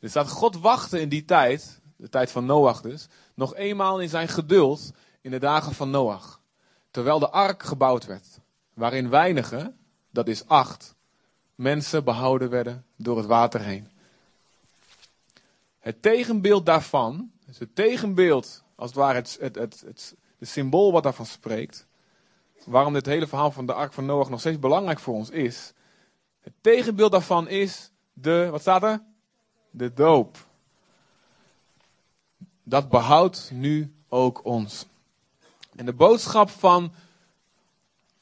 Er 0.00 0.08
staat 0.08 0.28
God 0.28 0.56
wachtte 0.56 1.00
in 1.00 1.08
die 1.08 1.24
tijd, 1.24 1.80
de 1.96 2.08
tijd 2.08 2.30
van 2.30 2.46
Noach 2.46 2.80
dus, 2.80 3.06
nog 3.34 3.54
eenmaal 3.54 4.00
in 4.00 4.08
zijn 4.08 4.28
geduld 4.28 4.92
in 5.20 5.30
de 5.30 5.38
dagen 5.38 5.74
van 5.74 5.90
Noach. 5.90 6.40
Terwijl 6.90 7.18
de 7.18 7.30
ark 7.30 7.62
gebouwd 7.62 8.06
werd, 8.06 8.26
waarin 8.74 9.08
weinigen, 9.08 9.78
dat 10.10 10.28
is 10.28 10.46
acht, 10.46 10.95
mensen 11.56 12.04
behouden 12.04 12.50
werden 12.50 12.84
door 12.96 13.16
het 13.16 13.26
water 13.26 13.60
heen. 13.60 13.88
Het 15.78 16.02
tegenbeeld 16.02 16.66
daarvan, 16.66 17.30
dus 17.46 17.58
het 17.58 17.74
tegenbeeld, 17.74 18.62
als 18.74 18.90
het 18.90 18.98
ware 18.98 19.18
het, 19.18 19.36
het, 19.40 19.54
het, 19.54 19.80
het, 19.86 20.16
het 20.38 20.48
symbool 20.48 20.92
wat 20.92 21.02
daarvan 21.02 21.26
spreekt, 21.26 21.86
waarom 22.64 22.92
dit 22.92 23.06
hele 23.06 23.26
verhaal 23.26 23.50
van 23.50 23.66
de 23.66 23.72
ark 23.72 23.92
van 23.92 24.06
Noach 24.06 24.30
nog 24.30 24.40
steeds 24.40 24.58
belangrijk 24.58 24.98
voor 24.98 25.14
ons 25.14 25.30
is. 25.30 25.72
Het 26.40 26.52
tegenbeeld 26.60 27.12
daarvan 27.12 27.48
is 27.48 27.90
de, 28.12 28.48
wat 28.50 28.60
staat 28.60 28.82
er? 28.82 29.02
De 29.70 29.92
doop. 29.92 30.46
Dat 32.62 32.88
behoudt 32.88 33.50
nu 33.52 33.94
ook 34.08 34.44
ons. 34.44 34.86
En 35.76 35.86
de 35.86 35.92
boodschap 35.92 36.50
van, 36.50 36.92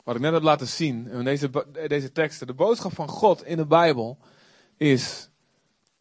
wat 0.04 0.14
ik 0.14 0.20
net 0.20 0.32
heb 0.32 0.42
laten 0.42 0.66
zien 0.66 1.08
in 1.08 1.24
deze, 1.24 1.50
deze 1.88 2.12
teksten, 2.12 2.46
de 2.46 2.54
boodschap 2.54 2.94
van 2.94 3.08
God 3.08 3.44
in 3.44 3.56
de 3.56 3.66
Bijbel 3.66 4.18
is, 4.76 5.30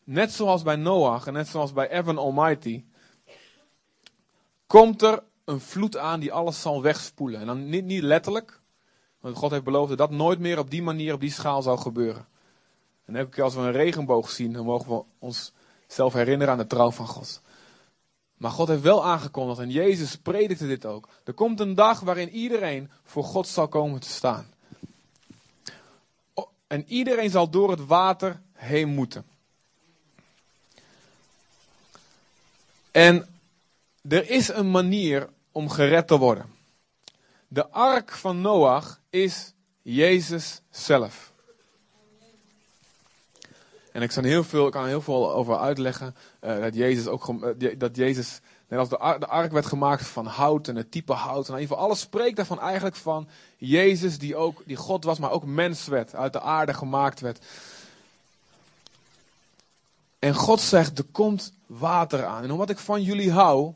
net 0.03 0.31
zoals 0.31 0.63
bij 0.63 0.75
Noach 0.75 1.27
en 1.27 1.33
net 1.33 1.47
zoals 1.47 1.73
bij 1.73 1.89
Evan 1.89 2.17
Almighty, 2.17 2.85
komt 4.67 5.01
er 5.01 5.23
een 5.45 5.59
vloed 5.59 5.97
aan 5.97 6.19
die 6.19 6.33
alles 6.33 6.61
zal 6.61 6.81
wegspoelen. 6.81 7.39
En 7.39 7.47
dan 7.47 7.69
niet, 7.69 7.85
niet 7.85 8.03
letterlijk, 8.03 8.61
want 9.19 9.37
God 9.37 9.51
heeft 9.51 9.63
beloofd 9.63 9.89
dat 9.89 9.97
dat 9.97 10.11
nooit 10.11 10.39
meer 10.39 10.59
op 10.59 10.69
die 10.69 10.83
manier, 10.83 11.13
op 11.13 11.19
die 11.19 11.31
schaal 11.31 11.61
zou 11.61 11.77
gebeuren. 11.77 12.27
En 13.05 13.15
elke 13.15 13.29
keer 13.29 13.43
als 13.43 13.55
we 13.55 13.61
een 13.61 13.71
regenboog 13.71 14.29
zien, 14.29 14.53
dan 14.53 14.65
mogen 14.65 14.95
we 14.95 15.03
onszelf 15.19 16.13
herinneren 16.13 16.53
aan 16.53 16.59
de 16.59 16.67
trouw 16.67 16.91
van 16.91 17.07
God. 17.07 17.41
Maar 18.43 18.51
God 18.51 18.67
heeft 18.67 18.81
wel 18.81 19.05
aangekondigd, 19.05 19.59
en 19.59 19.69
Jezus 19.69 20.15
predikte 20.15 20.67
dit 20.67 20.85
ook. 20.85 21.09
Er 21.23 21.33
komt 21.33 21.59
een 21.59 21.75
dag 21.75 21.99
waarin 21.99 22.29
iedereen 22.29 22.91
voor 23.03 23.23
God 23.23 23.47
zal 23.47 23.67
komen 23.67 23.99
te 23.99 24.09
staan. 24.09 24.53
En 26.67 26.85
iedereen 26.87 27.29
zal 27.29 27.49
door 27.49 27.69
het 27.69 27.85
water 27.85 28.41
heen 28.53 28.89
moeten. 28.89 29.25
En 32.91 33.27
er 34.09 34.29
is 34.29 34.47
een 34.47 34.71
manier 34.71 35.29
om 35.51 35.69
gered 35.69 36.07
te 36.07 36.17
worden. 36.17 36.45
De 37.47 37.69
ark 37.69 38.11
van 38.11 38.41
Noach 38.41 39.01
is 39.09 39.53
Jezus 39.81 40.61
zelf. 40.69 41.32
En 43.93 44.01
ik 44.01 44.09
kan 44.09 44.23
heel 44.23 44.43
veel, 44.43 44.69
kan 44.69 44.85
heel 44.85 45.01
veel 45.01 45.33
over 45.33 45.57
uitleggen. 45.57 46.15
Uh, 46.41 46.61
dat 46.61 46.75
Jezus 46.75 47.07
ook 47.07 47.27
uh, 47.27 47.69
dat 47.77 47.95
Jezus, 47.95 48.39
net 48.67 48.79
als 48.79 48.89
de, 48.89 48.97
ar 48.97 49.19
de 49.19 49.27
ark 49.27 49.51
werd 49.51 49.65
gemaakt 49.65 50.07
van 50.07 50.25
hout 50.25 50.67
en 50.67 50.75
het 50.75 50.91
type 50.91 51.13
hout. 51.13 51.47
En 51.47 51.53
in 51.53 51.59
ieder 51.59 51.75
geval, 51.75 51.85
alles 51.89 51.99
spreekt 51.99 52.35
daarvan 52.35 52.59
eigenlijk 52.59 52.95
van 52.95 53.27
Jezus 53.57 54.17
die 54.17 54.35
ook, 54.35 54.61
die 54.65 54.75
God 54.75 55.03
was, 55.03 55.19
maar 55.19 55.31
ook 55.31 55.45
mens 55.45 55.87
werd, 55.87 56.15
uit 56.15 56.33
de 56.33 56.41
aarde 56.41 56.73
gemaakt 56.73 57.19
werd. 57.19 57.45
En 60.19 60.33
God 60.33 60.61
zegt, 60.61 60.97
er 60.97 61.05
komt 61.11 61.53
water 61.65 62.25
aan. 62.25 62.43
En 62.43 62.51
omdat 62.51 62.69
ik 62.69 62.77
van 62.77 63.01
jullie 63.01 63.31
hou, 63.31 63.73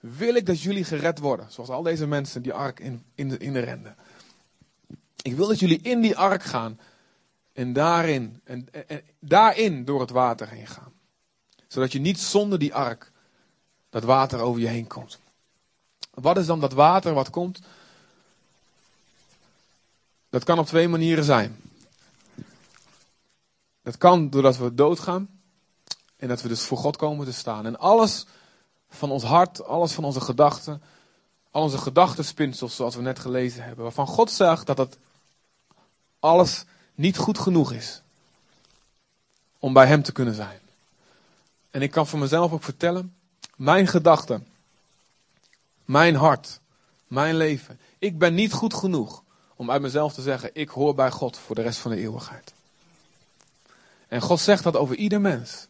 wil 0.00 0.34
ik 0.34 0.46
dat 0.46 0.60
jullie 0.60 0.84
gered 0.84 1.18
worden. 1.18 1.46
Zoals 1.48 1.70
al 1.70 1.82
deze 1.82 2.06
mensen 2.06 2.42
die 2.42 2.52
ark 2.52 2.80
in, 2.80 3.04
in, 3.14 3.40
in 3.40 3.52
de 3.52 3.60
renden. 3.60 3.96
Ik 5.22 5.36
wil 5.36 5.46
dat 5.46 5.58
jullie 5.58 5.80
in 5.82 6.00
die 6.00 6.16
ark 6.16 6.42
gaan. 6.42 6.78
En 7.56 7.72
daarin, 7.72 8.40
en, 8.44 8.68
daarin 9.18 9.84
door 9.84 10.00
het 10.00 10.10
water 10.10 10.48
heen 10.48 10.66
gaan. 10.66 10.92
Zodat 11.66 11.92
je 11.92 11.98
niet 11.98 12.20
zonder 12.20 12.58
die 12.58 12.74
ark 12.74 13.12
dat 13.90 14.04
water 14.04 14.40
over 14.40 14.60
je 14.60 14.66
heen 14.66 14.86
komt. 14.86 15.18
Wat 16.10 16.36
is 16.36 16.46
dan 16.46 16.60
dat 16.60 16.72
water 16.72 17.14
wat 17.14 17.30
komt? 17.30 17.60
Dat 20.28 20.44
kan 20.44 20.58
op 20.58 20.66
twee 20.66 20.88
manieren 20.88 21.24
zijn. 21.24 21.60
Dat 23.82 23.98
kan 23.98 24.30
doordat 24.30 24.56
we 24.56 24.74
doodgaan. 24.74 25.40
En 26.16 26.28
dat 26.28 26.42
we 26.42 26.48
dus 26.48 26.62
voor 26.62 26.78
God 26.78 26.96
komen 26.96 27.26
te 27.26 27.32
staan. 27.32 27.66
En 27.66 27.78
alles 27.78 28.26
van 28.88 29.10
ons 29.10 29.22
hart, 29.22 29.64
alles 29.64 29.92
van 29.92 30.04
onze 30.04 30.20
gedachten, 30.20 30.82
al 31.50 31.62
onze 31.62 31.78
gedachtenspinsels 31.78 32.76
zoals 32.76 32.94
we 32.94 33.02
net 33.02 33.18
gelezen 33.18 33.64
hebben. 33.64 33.84
Waarvan 33.84 34.06
God 34.06 34.30
zegt 34.30 34.66
dat 34.66 34.76
dat 34.76 34.98
alles 36.18 36.64
niet 36.96 37.16
goed 37.16 37.38
genoeg 37.38 37.72
is 37.72 38.02
om 39.58 39.72
bij 39.72 39.86
Hem 39.86 40.02
te 40.02 40.12
kunnen 40.12 40.34
zijn. 40.34 40.60
En 41.70 41.82
ik 41.82 41.90
kan 41.90 42.06
voor 42.06 42.18
mezelf 42.18 42.52
ook 42.52 42.62
vertellen, 42.62 43.14
mijn 43.56 43.86
gedachten, 43.86 44.46
mijn 45.84 46.14
hart, 46.14 46.60
mijn 47.06 47.36
leven, 47.36 47.78
ik 47.98 48.18
ben 48.18 48.34
niet 48.34 48.52
goed 48.52 48.74
genoeg 48.74 49.22
om 49.56 49.70
uit 49.70 49.82
mezelf 49.82 50.12
te 50.12 50.22
zeggen, 50.22 50.50
ik 50.52 50.68
hoor 50.68 50.94
bij 50.94 51.10
God 51.10 51.38
voor 51.38 51.54
de 51.54 51.62
rest 51.62 51.78
van 51.78 51.90
de 51.90 51.96
eeuwigheid. 51.96 52.52
En 54.08 54.20
God 54.20 54.40
zegt 54.40 54.62
dat 54.62 54.76
over 54.76 54.96
ieder 54.96 55.20
mens. 55.20 55.66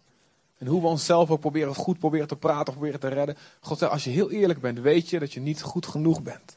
En 0.59 0.67
hoe 0.67 0.81
we 0.81 0.87
onszelf 0.87 1.31
ook 1.31 1.41
proberen 1.41 1.75
goed 1.75 1.99
proberen 1.99 2.29
te 2.29 2.37
praten 2.37 2.73
proberen 2.73 3.01
te 3.01 3.09
redden. 3.09 3.37
God 3.61 3.79
zegt, 3.79 3.93
als 3.93 4.05
je 4.05 4.11
heel 4.11 4.31
eerlijk 4.31 4.61
bent, 4.61 4.79
weet 4.79 5.11
je 5.11 5.19
dat 5.19 5.33
je 5.33 5.41
niet 5.41 5.63
goed 5.63 5.87
genoeg 5.87 6.23
bent. 6.23 6.57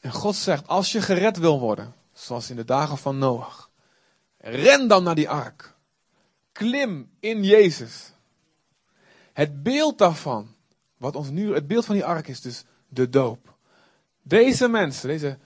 En 0.00 0.12
God 0.12 0.36
zegt, 0.36 0.68
als 0.68 0.92
je 0.92 1.02
gered 1.02 1.36
wil 1.36 1.60
worden, 1.60 1.94
zoals 2.24 2.50
in 2.50 2.56
de 2.56 2.64
dagen 2.64 2.98
van 2.98 3.18
Noach. 3.18 3.70
Ren 4.38 4.88
dan 4.88 5.02
naar 5.02 5.14
die 5.14 5.28
ark. 5.28 5.74
Klim 6.52 7.10
in 7.20 7.44
Jezus. 7.44 8.12
Het 9.32 9.62
beeld 9.62 9.98
daarvan, 9.98 10.54
wat 10.96 11.16
ons 11.16 11.30
nu, 11.30 11.54
het 11.54 11.66
beeld 11.66 11.84
van 11.84 11.94
die 11.94 12.04
ark 12.04 12.28
is 12.28 12.40
dus 12.40 12.64
de 12.88 13.08
doop. 13.08 13.54
Deze 14.22 14.68
mensen, 14.68 15.08
deze, 15.08 15.38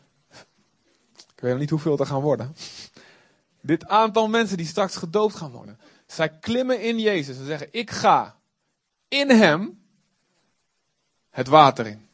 ik 1.35 1.41
weet 1.41 1.51
nog 1.51 1.61
niet 1.61 1.71
hoeveel 1.71 1.99
er 1.99 2.07
gaan 2.07 2.21
worden. 2.21 2.57
Dit 3.61 3.87
aantal 3.87 4.29
mensen 4.29 4.57
die 4.57 4.67
straks 4.67 4.97
gedoopt 4.97 5.35
gaan 5.35 5.51
worden. 5.51 5.79
Zij 6.07 6.39
klimmen 6.39 6.81
in 6.81 6.99
Jezus 6.99 7.39
en 7.39 7.47
zeggen, 7.47 7.69
ik 7.71 7.91
ga 7.91 8.37
in 9.09 9.31
Hem 9.31 9.83
het 11.31 11.49
water 11.49 11.87
in. 11.87 12.08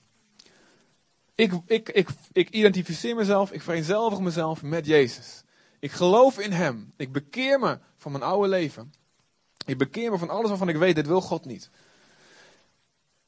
Ik, 1.35 1.53
ik, 1.67 1.89
ik, 1.89 2.09
ik 2.33 2.51
identificeer 2.51 3.17
mezelf, 3.17 3.53
ik 3.53 3.63
vereenzelvig 3.63 4.21
mezelf 4.21 4.63
met 4.63 4.87
Jezus. 4.87 5.43
Ik 5.79 5.93
geloof 5.93 6.39
in 6.39 6.53
hem. 6.53 6.93
Ik 6.97 7.13
bekeer 7.13 7.59
me 7.59 7.79
van 7.97 8.13
mijn 8.13 8.25
oude 8.25 8.49
leven. 8.49 8.93
Ik 9.67 9.79
bekeer 9.79 10.11
me 10.11 10.19
van 10.19 10.31
alles 10.31 10.49
waarvan 10.49 10.69
ik 10.69 10.77
weet, 10.77 10.95
dit 10.95 11.07
wil 11.07 11.21
God 11.21 11.45
niet. 11.45 11.71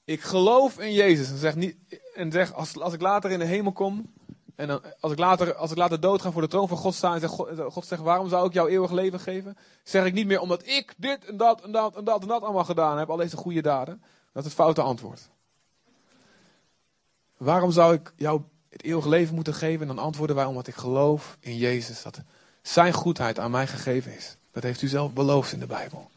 Ik 0.05 0.21
geloof 0.21 0.79
in 0.79 0.93
Jezus. 0.93 1.31
En 1.31 1.37
zeg, 1.37 1.55
niet, 1.55 1.77
en 2.15 2.33
zeg 2.33 2.53
als, 2.55 2.81
als 2.81 2.93
ik 2.93 3.01
later 3.01 3.31
in 3.31 3.39
de 3.39 3.45
hemel 3.45 3.73
kom. 3.73 4.13
En 4.55 4.67
dan, 4.67 4.81
als, 5.01 5.13
ik 5.13 5.19
later, 5.19 5.55
als 5.55 5.71
ik 5.71 5.77
later 5.77 6.01
doodga 6.01 6.31
voor 6.31 6.43
de 6.43 6.49
troon 6.49 6.69
van 6.69 6.77
God 6.77 6.95
sta. 6.95 7.15
En 7.15 7.21
zeg, 7.21 7.31
God, 7.31 7.49
God 7.61 7.87
zegt, 7.87 8.03
waarom 8.03 8.29
zou 8.29 8.47
ik 8.47 8.53
jou 8.53 8.69
eeuwig 8.71 8.91
leven 8.91 9.21
geven? 9.21 9.57
Zeg 9.83 10.05
ik 10.05 10.13
niet 10.13 10.27
meer 10.27 10.41
omdat 10.41 10.67
ik 10.67 10.95
dit 10.97 11.25
en 11.25 11.37
dat 11.37 11.63
en 11.63 11.73
dat 11.73 11.97
en 11.97 12.05
dat 12.05 12.23
en 12.23 12.29
dat 12.29 12.43
allemaal 12.43 12.65
gedaan 12.65 12.99
heb. 12.99 13.11
Al 13.11 13.17
deze 13.17 13.37
goede 13.37 13.63
daden. 13.63 14.03
Dat 14.33 14.45
is 14.45 14.45
het 14.45 14.61
foute 14.61 14.83
antwoord. 14.83 15.29
Waarom 17.37 17.71
zou 17.71 17.95
ik 17.95 18.13
jou 18.17 18.43
het 18.69 18.83
eeuwig 18.83 19.07
leven 19.07 19.35
moeten 19.35 19.55
geven? 19.55 19.81
En 19.81 19.95
dan 19.95 20.05
antwoorden 20.05 20.37
wij 20.37 20.45
omdat 20.45 20.67
ik 20.67 20.75
geloof 20.75 21.37
in 21.41 21.57
Jezus. 21.57 22.03
Dat 22.03 22.21
zijn 22.63 22.93
goedheid 22.93 23.39
aan 23.39 23.51
mij 23.51 23.67
gegeven 23.67 24.15
is. 24.15 24.37
Dat 24.51 24.63
heeft 24.63 24.83
u 24.83 24.89
zelf 24.89 25.13
beloofd 25.13 25.53
in 25.53 25.59
de 25.59 25.67
Bijbel. 25.67 26.11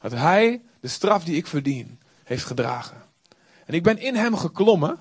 Dat 0.00 0.12
hij 0.12 0.62
de 0.80 0.88
straf 0.88 1.24
die 1.24 1.36
ik 1.36 1.46
verdien 1.46 2.00
heeft 2.24 2.44
gedragen. 2.44 3.02
En 3.64 3.74
ik 3.74 3.82
ben 3.82 3.98
in 3.98 4.14
hem 4.14 4.36
geklommen. 4.36 4.98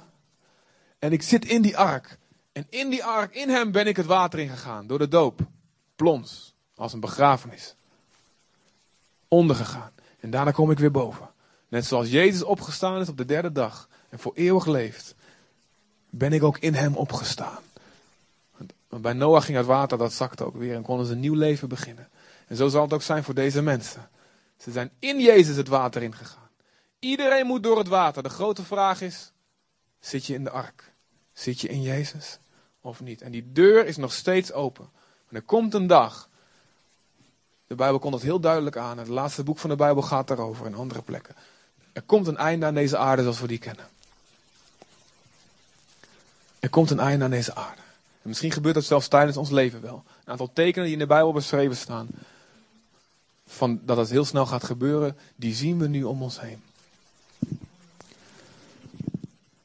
En 1.00 1.12
ik 1.12 1.22
zit 1.22 1.46
in 1.46 1.62
die 1.62 1.78
ark. 1.78 2.18
En 2.52 2.68
in 2.70 2.90
die 2.90 3.04
ark, 3.04 3.36
in 3.36 3.50
hem 3.50 3.72
ben 3.72 3.88
ik 3.88 3.96
het 3.96 4.06
water 4.06 4.40
ingegaan. 4.40 4.88
Door 4.88 5.00
de 5.00 5.08
doop. 5.08 5.40
Plons. 5.96 6.54
Als 6.76 6.94
een 6.94 7.00
begrafenis. 7.00 7.76
Ondergegaan. 9.28 9.92
En 10.20 10.30
daarna 10.30 10.52
kom 10.52 10.72
ik 10.72 10.80
weer 10.80 10.92
boven. 10.92 11.30
Net 11.68 11.86
zoals 11.86 12.10
Jezus 12.10 12.44
opgestaan 12.44 13.02
is 13.02 13.10
op 13.10 13.18
de 13.18 13.26
derde 13.26 13.52
dag. 13.52 13.90
En 14.10 14.20
voor 14.20 14.36
eeuwig 14.36 14.66
leeft. 14.66 15.16
Ben 16.18 16.34
ik 16.34 16.44
ook 16.44 16.58
in 16.58 16.74
hem 16.74 16.96
opgestaan. 16.96 17.64
Want 18.88 19.02
bij 19.02 19.14
Noach 19.14 19.46
ging 19.46 19.58
het 19.58 19.66
water, 19.66 19.98
dat 19.98 20.14
zakte 20.14 20.44
ook 20.46 20.56
weer. 20.56 20.76
En 20.76 20.82
konden 20.82 21.06
ze 21.06 21.12
een 21.12 21.20
nieuw 21.20 21.34
leven 21.34 21.70
beginnen. 21.70 22.10
En 22.48 22.56
zo 22.56 22.68
zal 22.68 22.82
het 22.82 22.94
ook 22.94 23.02
zijn 23.02 23.24
voor 23.24 23.34
deze 23.34 23.62
mensen. 23.62 24.10
Ze 24.58 24.72
zijn 24.72 24.92
in 25.00 25.20
Jezus 25.20 25.56
het 25.56 25.68
water 25.68 26.04
ingegaan. 26.04 26.50
Iedereen 27.00 27.46
moet 27.46 27.64
door 27.64 27.78
het 27.78 27.88
water. 27.88 28.24
De 28.24 28.30
grote 28.30 28.64
vraag 28.64 29.02
is: 29.02 29.32
zit 30.00 30.26
je 30.26 30.34
in 30.34 30.44
de 30.44 30.50
ark? 30.50 30.94
Zit 31.34 31.62
je 31.62 31.68
in 31.68 31.82
Jezus 31.82 32.40
of 32.82 33.02
niet? 33.02 33.22
En 33.22 33.32
die 33.32 33.52
deur 33.52 33.86
is 33.86 33.98
nog 33.98 34.14
steeds 34.14 34.52
open. 34.52 34.90
En 35.30 35.36
er 35.36 35.42
komt 35.42 35.74
een 35.74 35.88
dag. 35.88 36.30
De 37.68 37.76
Bijbel 37.76 38.00
komt 38.00 38.14
dat 38.14 38.22
heel 38.22 38.40
duidelijk 38.40 38.78
aan. 38.78 38.98
Het 38.98 39.08
laatste 39.08 39.44
boek 39.44 39.60
van 39.60 39.70
de 39.70 39.76
Bijbel 39.76 40.04
gaat 40.04 40.28
daarover 40.28 40.66
in 40.66 40.76
andere 40.76 41.02
plekken. 41.02 41.36
Er 41.94 42.02
komt 42.02 42.28
een 42.28 42.38
einde 42.38 42.66
aan 42.66 42.74
deze 42.74 42.98
aarde 42.98 43.22
zoals 43.22 43.40
we 43.40 43.48
die 43.48 43.58
kennen. 43.58 43.86
Er 46.66 46.72
komt 46.72 46.90
een 46.90 47.00
einde 47.00 47.24
aan 47.24 47.32
deze 47.32 47.56
aarde. 47.56 47.82
En 48.22 48.30
misschien 48.30 48.52
gebeurt 48.52 48.76
dat 48.76 48.84
zelfs 48.84 49.08
tijdens 49.08 49.38
ons 49.38 49.50
leven 49.50 49.82
wel. 49.82 50.04
Een 50.24 50.32
aantal 50.32 50.50
tekenen 50.54 50.84
die 50.84 50.94
in 50.94 51.00
de 51.00 51.06
Bijbel 51.06 51.34
beschreven 51.34 51.78
staan. 51.78 52.08
Van 53.48 53.80
dat 53.84 53.98
het 53.98 54.10
heel 54.10 54.26
snel 54.26 54.46
gaat 54.46 54.64
gebeuren, 54.64 55.18
die 55.36 55.56
zien 55.56 55.80
we 55.80 55.88
nu 55.88 56.04
om 56.04 56.22
ons 56.22 56.40
heen. 56.42 56.64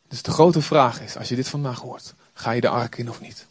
Dus 0.08 0.22
de 0.22 0.30
grote 0.30 0.62
vraag 0.62 1.00
is, 1.00 1.16
als 1.16 1.28
je 1.28 1.34
dit 1.34 1.48
vandaag 1.48 1.80
hoort, 1.80 2.14
ga 2.32 2.50
je 2.50 2.60
de 2.60 2.68
ark 2.68 2.96
in 2.96 3.08
of 3.08 3.20
niet? 3.20 3.46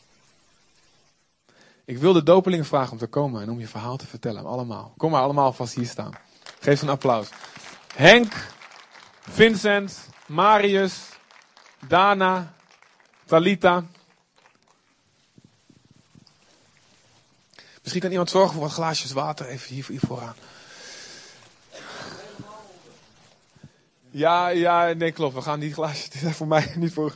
Ik 1.85 1.97
wil 1.97 2.13
de 2.13 2.23
dopelingen 2.23 2.65
vragen 2.65 2.91
om 2.91 2.97
te 2.97 3.07
komen 3.07 3.41
en 3.41 3.49
om 3.49 3.59
je 3.59 3.67
verhaal 3.67 3.97
te 3.97 4.07
vertellen. 4.07 4.45
Allemaal. 4.45 4.93
Kom 4.97 5.11
maar 5.11 5.21
allemaal 5.21 5.53
vast 5.53 5.75
hier 5.75 5.87
staan. 5.87 6.13
Geef 6.59 6.81
een 6.81 6.89
applaus. 6.89 7.27
Henk, 7.95 8.33
Vincent, 9.21 9.99
Marius, 10.25 10.99
Dana, 11.87 12.57
Talita. 13.29 13.85
Misschien 17.81 18.01
kan 18.01 18.11
iemand 18.11 18.29
zorgen 18.29 18.53
voor 18.53 18.61
wat 18.61 18.71
glaasjes 18.71 19.11
water 19.11 19.47
even 19.47 19.73
hier, 19.73 19.85
hier 19.87 19.99
vooraan. 19.99 20.35
Ja, 24.09 24.47
ja, 24.47 24.93
nee, 24.93 25.11
klopt. 25.11 25.33
We 25.35 25.41
gaan 25.41 25.59
die 25.59 25.73
glaasjes. 25.73 26.09
Dit 26.19 26.21
is 26.21 26.35
voor 26.35 26.47
mij 26.47 26.73
niet 26.75 26.93
voor. 26.93 27.15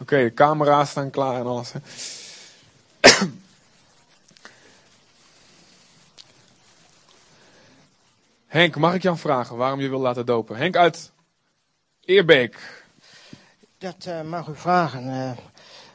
Oké, 0.00 0.22
de 0.22 0.32
camera's 0.34 0.90
staan 0.90 1.10
klaar 1.10 1.40
en 1.40 1.46
alles. 1.46 1.72
Henk, 8.58 8.76
mag 8.76 8.94
ik 8.94 9.02
jou 9.02 9.16
vragen 9.16 9.56
waarom 9.56 9.80
je 9.80 9.88
wil 9.88 10.00
laten 10.00 10.26
dopen? 10.26 10.56
Henk 10.56 10.76
uit 10.76 11.12
Eerbeek. 12.00 12.84
Dat 13.78 14.06
eh, 14.06 14.22
mag 14.22 14.48
u 14.48 14.56
vragen. 14.56 15.08
Eh, 15.08 15.36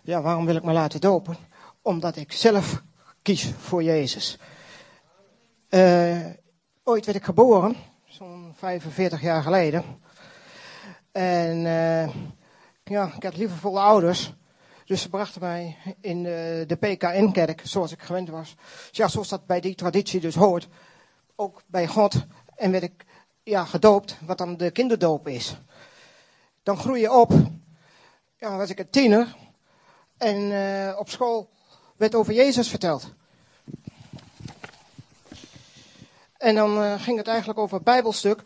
ja, 0.04 0.22
waarom 0.22 0.46
wil 0.46 0.56
ik 0.56 0.64
me 0.64 0.72
laten 0.72 1.02
dopen? 1.02 1.38
Omdat 1.82 2.16
ik 2.16 2.32
zelf 2.32 2.82
kies 3.22 3.52
voor 3.58 3.84
Jezus. 3.84 4.38
Eh, 5.70 6.26
ooit 6.84 7.06
werd 7.06 7.18
ik 7.18 7.24
geboren, 7.24 7.76
zo'n 8.06 8.54
45 8.58 9.22
jaar 9.22 9.44
geleden. 9.44 9.84
En 11.12 11.58
ja, 12.84 13.12
ik 13.16 13.24
had 13.24 13.38
liefdevolle 13.38 13.80
ouders. 13.80 14.34
Dus 14.86 15.02
ze 15.02 15.10
brachten 15.10 15.42
mij 15.42 15.78
in 16.02 16.24
de, 16.24 16.64
de 16.68 16.76
PKN-kerk, 16.76 17.62
zoals 17.64 17.92
ik 17.92 18.02
gewend 18.02 18.30
was. 18.30 18.56
Ja, 18.92 19.08
zoals 19.08 19.30
dat 19.30 19.46
bij 19.46 19.60
die 19.60 19.76
traditie 19.76 20.20
dus 20.20 20.36
hoort. 20.36 20.68
Ook 21.36 21.62
bij 21.68 21.88
God. 21.88 22.26
En 22.56 22.72
werd 22.72 22.84
ik 22.84 23.06
ja, 23.44 23.66
gedoopt, 23.66 24.18
wat 24.26 24.38
dan 24.38 24.58
de 24.58 24.72
kinderdoop 24.72 25.28
is. 25.28 25.58
Dan 26.64 26.78
groei 26.78 27.02
je 27.02 27.12
op. 27.12 27.32
Ja, 28.38 28.58
was 28.58 28.70
ik 28.70 28.80
een 28.80 28.90
tiener. 28.90 29.36
En 30.18 30.52
eh, 30.52 31.00
op 31.00 31.10
school 31.10 31.50
werd 31.98 32.16
over 32.16 32.34
Jezus 32.34 32.70
verteld. 32.70 33.14
En 36.38 36.56
dan 36.56 36.82
eh, 36.82 37.02
ging 37.02 37.18
het 37.18 37.28
eigenlijk 37.28 37.60
over 37.60 37.76
het 37.76 37.84
Bijbelstuk. 37.84 38.44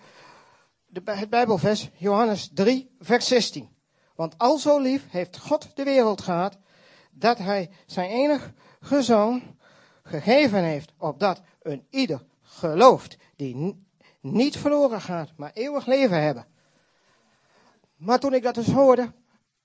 De, 0.86 1.02
het 1.06 1.30
Bijbelvers, 1.30 1.90
Johannes 1.98 2.50
3, 2.54 2.96
vers 3.00 3.28
16. 3.28 3.70
Want 4.16 4.38
al 4.38 4.58
zo 4.58 4.80
lief 4.80 5.04
heeft 5.10 5.38
God 5.38 5.76
de 5.76 5.84
wereld 5.84 6.22
gehad, 6.22 6.58
dat 7.12 7.38
hij 7.38 7.70
zijn 7.86 8.10
enige 8.10 8.54
zoon 9.00 9.58
gegeven 10.04 10.64
heeft, 10.64 10.94
opdat 10.98 11.42
een 11.62 11.88
ieder 11.90 12.26
gelooft, 12.42 13.18
die 13.36 13.87
niet 14.20 14.58
verloren 14.58 15.02
gaat, 15.02 15.30
maar 15.36 15.52
eeuwig 15.54 15.86
leven 15.86 16.22
hebben. 16.22 16.46
Maar 17.96 18.20
toen 18.20 18.34
ik 18.34 18.44
dat 18.44 18.56
dus 18.56 18.72
hoorde, 18.72 19.12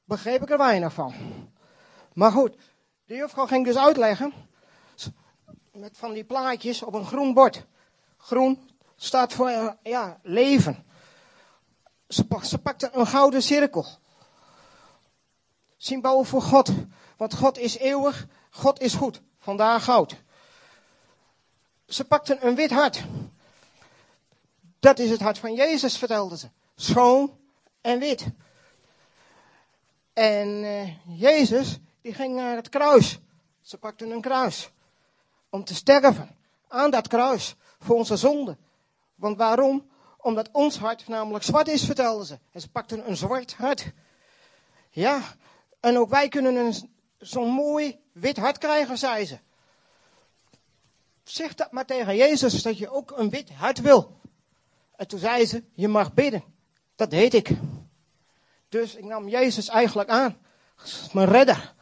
begreep 0.04 0.42
ik 0.42 0.50
er 0.50 0.58
weinig 0.58 0.92
van. 0.92 1.14
Maar 2.12 2.32
goed, 2.32 2.56
de 3.04 3.14
juffrouw 3.14 3.46
ging 3.46 3.64
dus 3.64 3.76
uitleggen, 3.76 4.32
met 5.72 5.98
van 5.98 6.12
die 6.12 6.24
plaatjes 6.24 6.82
op 6.82 6.94
een 6.94 7.06
groen 7.06 7.34
bord. 7.34 7.66
Groen 8.16 8.70
staat 8.96 9.32
voor 9.32 9.48
eh, 9.48 9.68
ja, 9.82 10.18
leven. 10.22 10.84
Ze, 12.08 12.26
ze 12.42 12.58
pakte 12.58 12.90
een 12.92 13.06
gouden 13.06 13.42
cirkel. 13.42 13.86
Symbool 15.76 16.24
voor 16.24 16.42
God. 16.42 16.70
Want 17.16 17.34
God 17.34 17.58
is 17.58 17.78
eeuwig, 17.78 18.26
God 18.50 18.80
is 18.80 18.94
goed. 18.94 19.22
Vandaar 19.38 19.80
goud. 19.80 20.16
Ze 21.86 22.04
pakten 22.04 22.46
een 22.46 22.54
wit 22.54 22.70
hart. 22.70 23.04
Dat 24.82 24.98
is 24.98 25.10
het 25.10 25.20
hart 25.20 25.38
van 25.38 25.54
Jezus, 25.54 25.98
vertelden 25.98 26.38
ze. 26.38 26.48
Schoon 26.76 27.38
en 27.80 27.98
wit. 27.98 28.26
En 30.12 30.64
eh, 30.64 31.18
Jezus, 31.20 31.78
die 32.00 32.14
ging 32.14 32.34
naar 32.34 32.56
het 32.56 32.68
kruis. 32.68 33.18
Ze 33.60 33.78
pakten 33.78 34.10
een 34.10 34.20
kruis. 34.20 34.70
Om 35.50 35.64
te 35.64 35.74
sterven. 35.74 36.36
Aan 36.68 36.90
dat 36.90 37.08
kruis. 37.08 37.54
Voor 37.78 37.96
onze 37.96 38.16
zonde. 38.16 38.56
Want 39.14 39.36
waarom? 39.36 39.90
Omdat 40.16 40.48
ons 40.52 40.78
hart 40.78 41.08
namelijk 41.08 41.44
zwart 41.44 41.68
is, 41.68 41.84
vertelden 41.84 42.26
ze. 42.26 42.38
En 42.52 42.60
ze 42.60 42.70
pakten 42.70 43.08
een 43.08 43.16
zwart 43.16 43.54
hart. 43.54 43.92
Ja, 44.90 45.22
en 45.80 45.98
ook 45.98 46.10
wij 46.10 46.28
kunnen 46.28 46.74
zo'n 47.18 47.50
mooi 47.50 48.00
wit 48.12 48.36
hart 48.36 48.58
krijgen, 48.58 48.98
zei 48.98 49.26
ze. 49.26 49.38
Zeg 51.24 51.54
dat 51.54 51.72
maar 51.72 51.86
tegen 51.86 52.16
Jezus, 52.16 52.62
dat 52.62 52.78
je 52.78 52.90
ook 52.90 53.10
een 53.10 53.30
wit 53.30 53.50
hart 53.50 53.80
wil. 53.80 54.20
En 55.02 55.08
toen 55.08 55.18
zei 55.18 55.46
ze, 55.46 55.62
je 55.74 55.88
mag 55.88 56.14
bidden. 56.14 56.44
Dat 56.96 57.10
deed 57.10 57.34
ik. 57.34 57.50
Dus 58.68 58.94
ik 58.94 59.04
nam 59.04 59.28
Jezus 59.28 59.68
eigenlijk 59.68 60.08
aan. 60.08 60.36
Mijn 61.12 61.28
redder. 61.28 61.74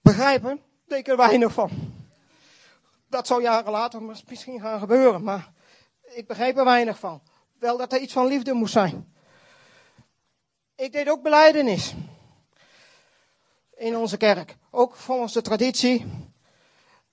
Begrijpen? 0.00 0.60
Deed 0.86 0.98
ik 0.98 1.08
er 1.08 1.16
weinig 1.16 1.52
van. 1.52 1.70
Dat 3.08 3.26
zou 3.26 3.42
jaren 3.42 3.70
later 3.70 4.02
misschien 4.02 4.60
gaan 4.60 4.78
gebeuren, 4.78 5.22
maar 5.22 5.52
ik 6.02 6.26
begreep 6.26 6.56
er 6.56 6.64
weinig 6.64 6.98
van. 6.98 7.22
Wel 7.58 7.76
dat 7.76 7.92
er 7.92 8.00
iets 8.00 8.12
van 8.12 8.26
liefde 8.26 8.52
moest 8.52 8.72
zijn. 8.72 9.14
Ik 10.76 10.92
deed 10.92 11.08
ook 11.08 11.22
beleidenis. 11.22 11.94
In 13.76 13.96
onze 13.96 14.16
kerk. 14.16 14.56
Ook 14.70 14.96
volgens 14.96 15.32
de 15.32 15.42
traditie. 15.42 16.06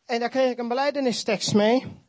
En 0.06 0.20
daar 0.20 0.30
kreeg 0.30 0.52
ik 0.52 0.58
een 0.58 0.68
beleidenistekst 0.68 1.54
mee. 1.54 2.04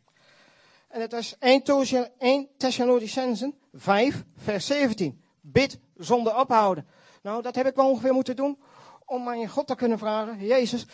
En 0.97 1.03
het 1.03 1.13
was 1.13 1.39
1 1.39 2.49
Thessalonicensen 2.57 3.55
5, 3.73 4.25
vers 4.37 4.67
17. 4.67 5.23
bid 5.41 5.79
zonder 5.97 6.37
ophouden. 6.37 6.87
Nou, 7.23 7.43
dat 7.43 7.55
heb 7.55 7.67
ik 7.67 7.75
wel 7.75 7.91
ongeveer 7.91 8.13
moeten 8.13 8.37
doen 8.37 8.59
om 9.05 9.35
je 9.35 9.49
God 9.49 9.67
te 9.67 9.75
kunnen 9.75 9.99
vragen. 9.99 10.47
Jezus, 10.47 10.87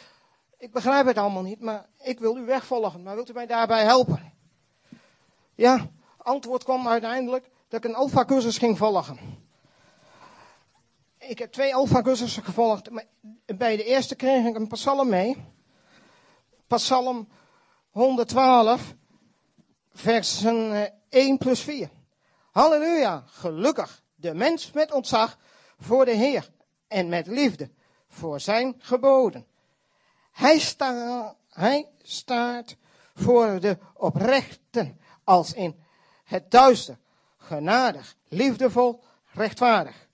ik 0.58 0.72
begrijp 0.72 1.06
het 1.06 1.18
allemaal 1.18 1.42
niet, 1.42 1.60
maar 1.60 1.86
ik 1.98 2.18
wil 2.18 2.36
u 2.36 2.44
wegvolgen. 2.44 3.02
Maar 3.02 3.14
wilt 3.14 3.30
u 3.30 3.32
mij 3.32 3.46
daarbij 3.46 3.84
helpen? 3.84 4.32
Ja, 5.54 5.90
antwoord 6.16 6.64
kwam 6.64 6.88
uiteindelijk 6.88 7.50
dat 7.68 7.84
ik 7.84 7.90
een 7.90 7.96
alfa-cursus 7.96 8.58
ging 8.58 8.78
volgen. 8.78 9.18
Ik 11.18 11.38
heb 11.38 11.52
twee 11.52 11.74
alfa-cursussen 11.74 12.44
gevolgd. 12.44 12.90
maar 12.90 13.04
Bij 13.56 13.76
de 13.76 13.84
eerste 13.84 14.14
kreeg 14.14 14.46
ik 14.46 14.56
een 14.56 14.68
psalm 14.68 15.08
mee. 15.08 15.36
Psalm 16.66 17.28
112, 17.90 18.94
versen 19.92 20.90
1 21.08 21.38
plus 21.38 21.60
4. 21.60 21.90
Halleluja, 22.50 23.24
gelukkig 23.26 24.02
de 24.14 24.34
mens 24.34 24.72
met 24.72 24.92
ontzag 24.92 25.38
voor 25.78 26.04
de 26.04 26.10
Heer 26.10 26.50
en 26.88 27.08
met 27.08 27.26
liefde 27.26 27.70
voor 28.08 28.40
zijn 28.40 28.74
geboden. 28.78 29.46
Hij, 30.32 30.58
sta, 30.58 31.36
hij 31.48 31.88
staat 32.02 32.76
voor 33.14 33.60
de 33.60 33.78
oprechten 33.94 35.00
als 35.24 35.52
in 35.52 35.82
het 36.24 36.50
duister, 36.50 36.98
genadig, 37.38 38.16
liefdevol, 38.28 39.02
rechtvaardig. 39.32 40.08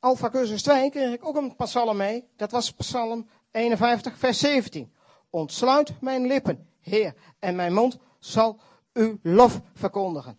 Alpha 0.00 0.30
cursus 0.30 0.62
2 0.62 0.90
kreeg 0.90 1.12
ik 1.12 1.26
ook 1.26 1.36
een 1.36 1.56
psalm 1.56 1.96
mee. 1.96 2.28
Dat 2.36 2.50
was 2.50 2.72
psalm 2.72 3.28
51 3.50 4.18
vers 4.18 4.38
17. 4.38 4.92
Ontsluit 5.30 6.00
mijn 6.00 6.26
lippen, 6.26 6.67
Heer, 6.80 7.14
en 7.38 7.56
mijn 7.56 7.72
mond 7.72 7.98
zal 8.18 8.60
uw 8.92 9.18
lof 9.22 9.60
verkondigen. 9.74 10.38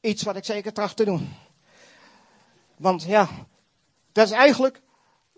Iets 0.00 0.22
wat 0.22 0.36
ik 0.36 0.44
zeker 0.44 0.72
tracht 0.72 0.96
te 0.96 1.04
doen. 1.04 1.34
Want 2.76 3.02
ja, 3.02 3.28
dat 4.12 4.26
is 4.26 4.32
eigenlijk 4.32 4.82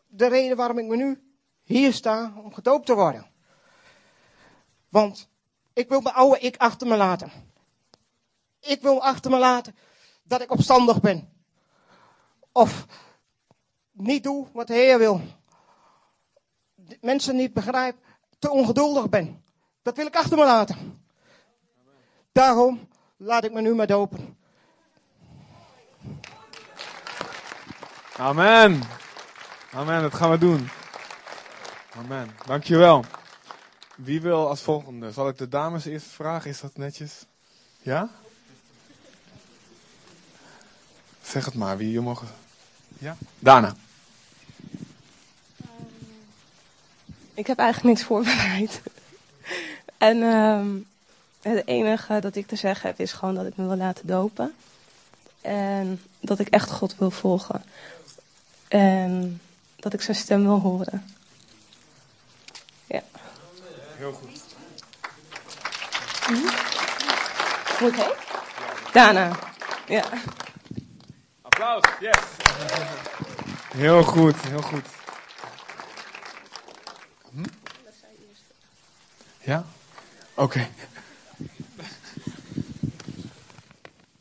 de 0.07 0.29
reden 0.29 0.57
waarom 0.57 0.79
ik 0.79 0.87
me 0.87 0.97
nu 0.97 1.23
hier 1.63 1.93
sta 1.93 2.33
om 2.37 2.55
gedoopt 2.55 2.87
te 2.87 2.95
worden. 2.95 3.31
Want 4.89 5.29
ik 5.73 5.89
wil 5.89 6.01
mijn 6.01 6.15
oude 6.15 6.39
ik 6.39 6.57
achter 6.57 6.87
me 6.87 6.97
laten. 6.97 7.31
Ik 8.61 8.83
wil 8.83 9.03
achter 9.03 9.31
me 9.31 9.39
laten 9.39 9.77
dat 10.23 10.41
ik 10.41 10.51
opstandig 10.51 11.01
ben. 11.01 11.33
Of 12.53 12.87
niet 13.93 14.23
doe 14.23 14.47
wat 14.53 14.67
de 14.67 14.75
Heer 14.75 14.99
wil. 14.99 15.21
Mensen 17.01 17.37
niet 17.37 17.53
begrijp, 17.53 17.97
te 18.39 18.51
ongeduldig 18.51 19.09
ben. 19.09 19.45
Dat 19.87 19.97
wil 19.97 20.07
ik 20.07 20.17
achter 20.17 20.37
me 20.37 20.45
laten. 20.45 21.01
Daarom 22.33 22.89
laat 23.17 23.45
ik 23.45 23.53
me 23.53 23.61
nu 23.61 23.75
maar 23.75 23.87
dopen. 23.87 24.37
Amen. 28.17 28.83
Amen, 29.73 30.03
dat 30.03 30.15
gaan 30.15 30.31
we 30.31 30.39
doen. 30.39 30.69
Amen. 31.97 32.31
Dankjewel. 32.47 33.05
Wie 33.97 34.21
wil 34.21 34.49
als 34.49 34.63
volgende? 34.63 35.13
Zal 35.13 35.29
ik 35.29 35.39
de 35.39 35.49
dames 35.49 35.85
eerst 35.85 36.07
vragen? 36.07 36.51
Is 36.51 36.61
dat 36.61 36.77
netjes? 36.77 37.25
Ja? 37.83 38.09
Zeg 41.23 41.45
het 41.45 41.55
maar, 41.55 41.77
wie 41.77 41.91
je 41.91 42.01
mogen. 42.01 42.29
Ja? 42.99 43.17
Dana. 43.39 43.75
Ik 47.35 47.47
heb 47.47 47.59
eigenlijk 47.59 47.97
niks 47.97 48.07
voorbereid. 48.07 48.83
En 49.99 50.23
ehm, 50.23 50.69
het 51.43 51.67
enige 51.67 52.21
dat 52.21 52.37
ik 52.37 52.47
te 52.47 52.57
zeggen 52.57 52.89
heb 52.89 53.01
is 53.01 53.13
gewoon 53.13 53.35
dat 53.35 53.47
ik 53.47 53.57
me 53.57 53.67
wil 53.67 53.77
laten 53.77 54.07
dopen. 54.07 54.55
En 55.41 56.03
dat 56.21 56.39
ik 56.39 56.49
echt 56.49 56.71
God 56.71 56.97
wil 56.99 57.11
volgen. 57.11 57.65
En 58.69 59.41
dat 59.77 59.93
ik 59.93 60.03
zijn 60.03 60.17
stem 60.17 60.43
wil 60.43 60.61
horen. 60.61 61.15
Ja. 62.87 63.03
Heel 63.97 64.13
goed. 64.13 64.45
Hm? 66.27 66.35
Het 67.85 67.95
heet? 67.95 68.17
Dana. 68.93 69.39
Ja. 69.87 70.05
Applaus, 71.43 71.83
yes. 72.01 72.19
Heel 73.77 74.03
goed, 74.03 74.37
heel 74.41 74.63
goed. 74.63 74.87
Hm? 77.33 77.45
Ja? 79.39 79.65
Oké. 80.39 80.69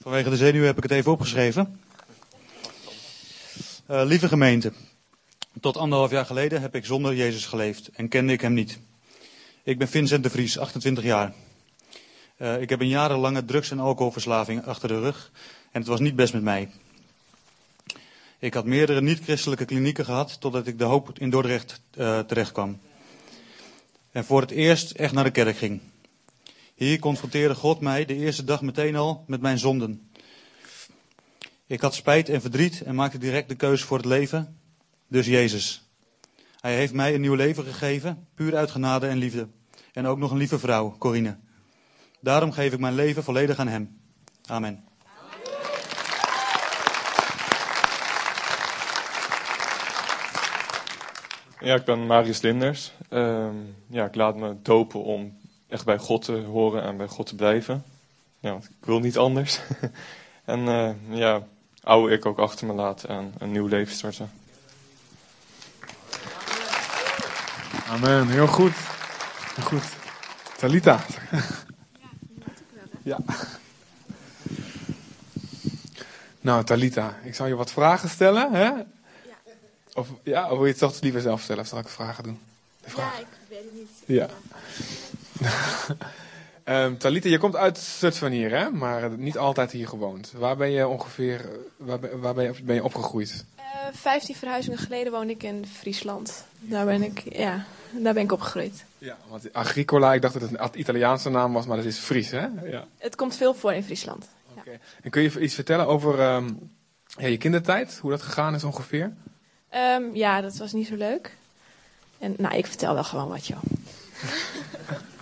Vanwege 0.02 0.30
de 0.30 0.38
zenuwen 0.38 0.68
heb 0.68 0.78
ik 0.78 0.84
het 0.84 0.92
even 0.92 1.12
opgeschreven. 1.12 1.80
Uh, 3.92 4.02
lieve 4.06 4.28
gemeente, 4.28 4.74
tot 5.62 5.78
anderhalf 5.78 6.12
jaar 6.12 6.26
geleden 6.26 6.62
heb 6.62 6.76
ik 6.76 6.86
zonder 6.86 7.16
Jezus 7.16 7.46
geleefd 7.46 7.90
en 7.90 8.08
kende 8.08 8.34
ik 8.34 8.42
hem 8.42 8.54
niet. 8.54 8.80
Ik 9.64 9.78
ben 9.78 9.88
Vincent 9.88 10.24
de 10.24 10.30
Vries, 10.30 10.60
28 10.60 11.04
jaar. 11.04 11.34
Uh, 12.38 12.62
ik 12.62 12.70
heb 12.70 12.82
een 12.82 12.88
jarenlange 12.88 13.46
drugs- 13.46 13.72
en 13.72 13.80
alcoholverslaving 13.80 14.66
achter 14.66 14.88
de 14.88 15.00
rug 15.00 15.32
en 15.72 15.80
het 15.80 15.90
was 15.90 16.00
niet 16.00 16.16
best 16.16 16.34
met 16.34 16.44
mij. 16.44 16.70
Ik 18.40 18.54
had 18.54 18.66
meerdere 18.66 19.02
niet-christelijke 19.02 19.66
klinieken 19.66 20.06
gehad 20.06 20.40
totdat 20.40 20.68
ik 20.68 20.80
de 20.80 20.84
hoop 20.84 21.20
in 21.20 21.30
Dordrecht 21.30 21.82
uh, 21.98 22.20
terecht 22.20 22.52
kwam. 22.52 22.80
En 24.12 24.26
voor 24.26 24.42
het 24.42 24.52
eerst 24.52 24.92
echt 24.92 25.14
naar 25.14 25.24
de 25.24 25.32
kerk 25.32 25.58
ging. 25.58 25.82
Hier 26.76 27.00
confronteerde 27.00 27.56
God 27.56 27.80
mij 27.80 28.06
de 28.06 28.16
eerste 28.16 28.44
dag 28.44 28.62
meteen 28.62 28.96
al 28.96 29.24
met 29.28 29.42
mijn 29.42 29.60
zonden. 29.60 30.12
Ik 31.68 31.82
had 31.82 31.94
spijt 31.94 32.30
en 32.30 32.42
verdriet 32.42 32.82
en 32.82 32.96
maakte 32.96 33.18
direct 33.18 33.50
de 33.50 33.56
keuze 33.56 33.86
voor 33.86 33.98
het 33.98 34.06
leven, 34.06 34.60
dus 35.08 35.26
Jezus. 35.26 35.90
Hij 36.60 36.76
heeft 36.76 36.94
mij 36.94 37.14
een 37.14 37.22
nieuw 37.22 37.34
leven 37.34 37.64
gegeven, 37.64 38.28
puur 38.34 38.56
uit 38.56 38.72
genade 38.72 39.08
en 39.08 39.18
liefde. 39.18 39.48
En 39.94 40.06
ook 40.06 40.18
nog 40.18 40.32
een 40.32 40.38
lieve 40.38 40.60
vrouw, 40.60 40.96
Corine. 40.98 41.38
Daarom 42.20 42.52
geef 42.52 42.74
ik 42.74 42.80
mijn 42.80 42.96
leven 42.96 43.24
volledig 43.24 43.60
aan 43.60 43.68
Hem. 43.68 44.00
Amen. 44.46 44.84
Ja, 51.60 51.76
ik 51.76 51.86
ben 51.86 52.06
Marius 52.06 52.42
Linders. 52.42 52.92
Uh, 53.10 53.50
ja, 53.88 54.06
ik 54.06 54.16
laat 54.16 54.36
me 54.36 54.56
dopen 54.62 55.04
om 55.04 55.38
echt 55.68 55.86
bij 55.86 55.98
God 55.98 56.26
te 56.26 56.34
horen 56.34 56.84
en 56.84 56.98
bij 56.98 57.08
God 57.08 57.26
te 57.26 57.36
blijven. 57.36 57.84
Ja, 58.40 58.56
ik 58.56 58.86
wil 58.86 59.00
niet 59.00 59.18
anders. 59.18 59.60
en 60.46 60.60
uh, 60.60 60.90
ja, 61.10 61.44
oude 61.84 62.14
ik 62.14 62.26
ook 62.26 62.38
achter 62.38 62.68
me 62.68 62.74
laten 62.74 63.10
en 63.10 63.34
een 63.38 63.52
nieuw 63.52 63.68
leven 63.68 63.94
starten. 63.94 64.32
Amen, 67.88 68.28
heel 68.28 68.48
goed. 68.48 68.74
Heel 69.56 69.66
goed. 69.66 69.84
Talita. 70.58 71.06
Ja. 73.06 73.18
Nou, 76.42 76.64
Talita, 76.64 77.18
ik 77.24 77.36
zal 77.36 77.48
je 77.48 77.56
wat 77.56 77.72
vragen 77.72 78.10
stellen, 78.10 78.54
hè? 78.54 78.64
Ja. 78.64 78.86
Of, 79.94 80.08
ja, 80.24 80.44
of 80.44 80.50
wil 80.50 80.66
je 80.66 80.72
het 80.72 80.78
toch 80.78 81.02
liever 81.02 81.22
zelf 81.22 81.42
stellen, 81.42 81.62
of 81.62 81.68
zal 81.68 81.80
ik 81.80 81.88
vragen 81.88 82.24
doen? 82.24 82.40
Ja, 82.96 83.18
ik 83.18 83.26
weet 83.50 83.60
het 83.60 83.74
niet. 83.74 83.90
Ja. 84.06 84.30
Um, 86.66 86.98
Talita, 87.04 87.30
je 87.30 87.38
komt 87.38 87.56
uit 87.56 87.78
Zutphen 87.78 88.32
hier, 88.32 88.52
hè? 88.58 88.70
Maar 88.70 89.10
niet 89.18 89.38
altijd 89.38 89.72
hier 89.72 89.88
gewoond. 89.88 90.32
Waar 90.36 90.58
ben 90.58 90.72
je 90.72 90.88
ongeveer, 90.88 91.50
waar 91.78 92.00
ben, 92.00 92.20
waar 92.20 92.34
ben, 92.34 92.44
je, 92.44 92.64
ben 92.64 92.76
je 92.76 92.84
opgegroeid? 92.84 93.46
Uh, 93.58 93.64
15 93.94 94.36
verhuizingen 94.36 94.78
geleden 94.78 95.12
woonde 95.12 95.34
ik 95.34 95.44
in 95.44 95.66
Friesland. 95.66 96.46
Daar 96.60 96.86
ben 96.86 97.04
ik, 97.04 97.24
ja, 97.36 97.66
daar 97.92 98.14
ben 98.14 98.24
ik 98.24 98.32
opgegroeid. 98.32 98.86
Ja, 98.98 99.18
want 99.28 99.54
Agricola, 99.54 100.14
ik 100.14 100.22
dacht 100.22 100.34
dat 100.34 100.50
het 100.50 100.60
een 100.60 100.80
Italiaanse 100.80 101.30
naam 101.30 101.54
was, 101.54 101.66
maar 101.66 101.78
dat 101.78 101.86
is 101.86 101.98
Fries, 101.98 102.32
hè? 102.32 102.48
Ja. 102.64 102.88
Het 102.98 103.16
komt 103.16 103.36
veel 103.36 103.54
voor 103.54 103.74
in 103.74 103.84
Friesland. 103.84 104.28
Oké. 104.50 104.60
Okay. 104.60 104.80
En 105.02 105.10
kun 105.10 105.22
je 105.22 105.40
iets 105.40 105.56
vertellen 105.56 105.88
over 105.88 106.36
um, 106.36 106.72
ja, 107.18 107.28
je 107.28 107.38
kindertijd? 107.38 107.98
Hoe 108.02 108.12
dat 108.12 108.22
gegaan 108.22 108.56
is 108.56 108.64
ongeveer? 108.64 109.14
Um, 109.76 110.16
ja, 110.16 110.42
dat 110.42 110.58
was 110.58 110.74
niet 110.74 110.88
zo 110.88 110.96
leuk. 110.96 111.36
En 112.18 112.36
nou, 112.38 112.56
ik 112.56 112.66
vertel 112.66 112.94
wel 112.94 113.04
gewoon 113.04 113.28
wat, 113.28 113.48
joh. 113.48 113.60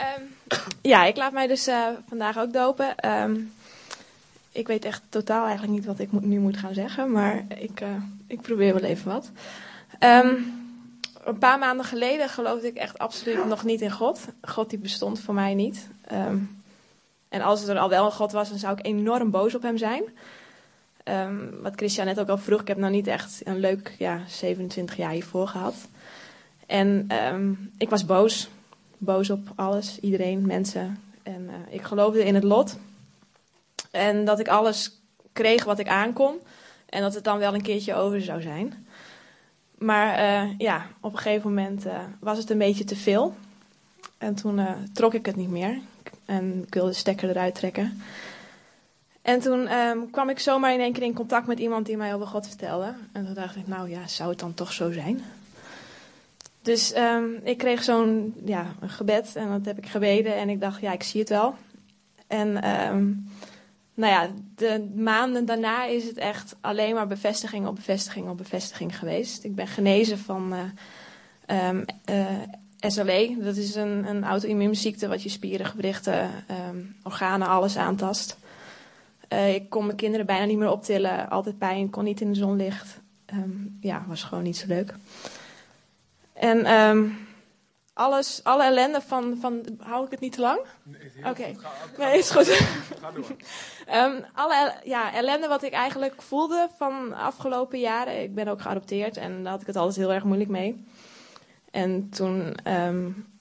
um, 0.00 0.54
ja, 0.82 1.04
ik 1.04 1.16
laat 1.16 1.32
mij 1.32 1.46
dus 1.46 1.68
uh, 1.68 1.86
vandaag 2.08 2.38
ook 2.38 2.52
dopen. 2.52 3.12
Um, 3.22 3.52
ik 4.52 4.66
weet 4.66 4.84
echt 4.84 5.02
totaal 5.08 5.44
eigenlijk 5.44 5.72
niet 5.72 5.84
wat 5.84 5.98
ik 5.98 6.12
nu 6.12 6.38
moet 6.38 6.56
gaan 6.56 6.74
zeggen, 6.74 7.12
maar 7.12 7.44
ik, 7.48 7.80
uh, 7.80 7.88
ik 8.26 8.40
probeer 8.40 8.74
wel 8.74 8.82
even 8.82 9.12
wat. 9.12 9.30
een 11.24 11.38
paar 11.38 11.58
maanden 11.58 11.86
geleden 11.86 12.28
geloofde 12.28 12.66
ik 12.66 12.76
echt 12.76 12.98
absoluut 12.98 13.46
nog 13.46 13.64
niet 13.64 13.80
in 13.80 13.90
God. 13.90 14.20
God 14.42 14.70
die 14.70 14.78
bestond 14.78 15.20
voor 15.20 15.34
mij 15.34 15.54
niet. 15.54 15.88
en 17.28 17.40
als 17.42 17.68
er 17.68 17.78
al 17.78 17.88
wel 17.88 18.04
een 18.04 18.12
God 18.12 18.32
was, 18.32 18.48
dan 18.48 18.58
zou 18.58 18.78
ik 18.78 18.86
enorm 18.86 19.30
boos 19.30 19.54
op 19.54 19.62
hem 19.62 19.78
zijn. 19.78 20.02
Wat 21.62 21.72
Christian 21.76 22.06
net 22.06 22.20
ook 22.20 22.28
al 22.28 22.38
vroeg, 22.38 22.60
ik 22.60 22.68
heb 22.68 22.76
nou 22.76 22.92
niet 22.92 23.06
echt 23.06 23.40
een 23.44 23.60
leuk 23.60 23.94
ja, 23.98 24.20
27 24.28 24.96
jaar 24.96 25.10
hiervoor 25.10 25.48
gehad. 25.48 25.74
En 26.66 27.08
ik 27.78 27.90
was 27.90 28.04
boos. 28.04 28.48
Boos 28.98 29.30
op 29.30 29.52
alles, 29.54 30.00
iedereen, 30.00 30.46
mensen. 30.46 31.02
En 31.22 31.42
uh, 31.42 31.74
ik 31.74 31.82
geloofde 31.82 32.24
in 32.24 32.34
het 32.34 32.44
lot. 32.44 32.78
En 33.90 34.24
dat 34.24 34.38
ik 34.38 34.48
alles 34.48 35.00
kreeg 35.32 35.64
wat 35.64 35.78
ik 35.78 35.88
aankon. 35.88 36.38
En 36.86 37.00
dat 37.00 37.14
het 37.14 37.24
dan 37.24 37.38
wel 37.38 37.54
een 37.54 37.62
keertje 37.62 37.94
over 37.94 38.22
zou 38.22 38.42
zijn. 38.42 38.86
Maar 39.78 40.14
eh, 40.14 40.58
ja, 40.58 40.86
op 41.00 41.12
een 41.12 41.18
gegeven 41.18 41.48
moment 41.48 41.86
eh, 41.86 41.98
was 42.20 42.38
het 42.38 42.50
een 42.50 42.58
beetje 42.58 42.84
te 42.84 42.96
veel. 42.96 43.34
En 44.18 44.34
toen 44.34 44.58
eh, 44.58 44.72
trok 44.92 45.14
ik 45.14 45.26
het 45.26 45.36
niet 45.36 45.50
meer. 45.50 45.78
En 46.24 46.62
ik 46.66 46.74
wilde 46.74 46.90
de 46.90 46.96
stekker 46.96 47.28
eruit 47.28 47.54
trekken. 47.54 48.02
En 49.22 49.40
toen 49.40 49.66
ehm, 49.66 49.98
kwam 50.10 50.28
ik 50.28 50.38
zomaar 50.38 50.72
in 50.72 50.80
één 50.80 50.92
keer 50.92 51.02
in 51.02 51.14
contact 51.14 51.46
met 51.46 51.58
iemand 51.58 51.86
die 51.86 51.96
mij 51.96 52.14
over 52.14 52.26
God 52.26 52.46
vertelde. 52.48 52.94
En 53.12 53.24
toen 53.24 53.34
dacht 53.34 53.56
ik, 53.56 53.66
nou 53.66 53.90
ja, 53.90 54.06
zou 54.06 54.30
het 54.30 54.38
dan 54.38 54.54
toch 54.54 54.72
zo 54.72 54.92
zijn? 54.92 55.22
Dus 56.66 56.92
ehm, 56.92 57.24
ik 57.42 57.58
kreeg 57.58 57.82
zo'n 57.82 58.34
ja, 58.44 58.74
een 58.80 58.88
gebed 58.88 59.36
en 59.36 59.48
dat 59.48 59.64
heb 59.64 59.78
ik 59.78 59.86
gebeden. 59.86 60.36
En 60.36 60.48
ik 60.48 60.60
dacht, 60.60 60.80
ja, 60.80 60.92
ik 60.92 61.02
zie 61.02 61.20
het 61.20 61.28
wel. 61.28 61.54
En 62.26 62.62
ehm, 62.62 63.12
nou 63.94 64.12
ja, 64.12 64.28
de 64.54 64.92
maanden 64.94 65.44
daarna 65.44 65.84
is 65.84 66.04
het 66.04 66.16
echt 66.16 66.56
alleen 66.60 66.94
maar 66.94 67.06
bevestiging 67.06 67.66
op 67.66 67.74
bevestiging 67.74 68.28
op 68.28 68.36
bevestiging 68.36 68.98
geweest. 68.98 69.44
Ik 69.44 69.54
ben 69.54 69.66
genezen 69.66 70.18
van 70.18 70.54
uh, 71.46 71.68
um, 71.68 71.84
uh, 72.10 72.26
SLE. 72.80 73.36
Dat 73.40 73.56
is 73.56 73.74
een, 73.74 74.08
een 74.08 74.24
auto-immuunziekte 74.24 75.08
wat 75.08 75.22
je 75.22 75.28
spieren, 75.28 75.66
gewrichten, 75.66 76.30
organen, 77.02 77.48
alles 77.48 77.76
aantast. 77.76 78.38
Uh, 79.32 79.54
ik 79.54 79.70
kon 79.70 79.84
mijn 79.84 79.96
kinderen 79.96 80.26
bijna 80.26 80.44
niet 80.44 80.58
meer 80.58 80.70
optillen. 80.70 81.28
Altijd 81.30 81.58
pijn, 81.58 81.90
kon 81.90 82.04
niet 82.04 82.20
in 82.20 82.32
de 82.32 82.38
zonlicht. 82.38 83.00
Ja, 83.80 84.04
was 84.08 84.22
gewoon 84.22 84.44
niet 84.44 84.56
zo 84.56 84.66
leuk. 84.66 84.94
En 86.38 86.72
um, 86.72 87.26
alles, 87.92 88.40
alle 88.42 88.64
ellende 88.64 89.00
van, 89.00 89.36
van. 89.40 89.64
Hou 89.78 90.04
ik 90.04 90.10
het 90.10 90.20
niet 90.20 90.32
te 90.32 90.40
lang? 90.40 90.58
Oké. 91.18 91.28
Okay. 91.28 91.56
Nee, 91.98 92.18
is 92.18 92.30
goed. 92.30 92.46
Ga 93.00 93.10
door. 93.10 93.36
um, 93.94 94.24
alle 94.34 94.74
ja, 94.84 95.14
ellende 95.14 95.48
wat 95.48 95.62
ik 95.62 95.72
eigenlijk 95.72 96.22
voelde 96.22 96.68
van 96.76 97.08
de 97.08 97.14
afgelopen 97.14 97.80
jaren. 97.80 98.22
Ik 98.22 98.34
ben 98.34 98.48
ook 98.48 98.60
geadopteerd 98.60 99.16
en 99.16 99.42
daar 99.42 99.52
had 99.52 99.60
ik 99.60 99.66
het 99.66 99.76
altijd 99.76 99.96
heel 99.96 100.12
erg 100.12 100.24
moeilijk 100.24 100.50
mee. 100.50 100.84
En 101.70 102.08
toen. 102.08 102.54
Um, 102.66 103.34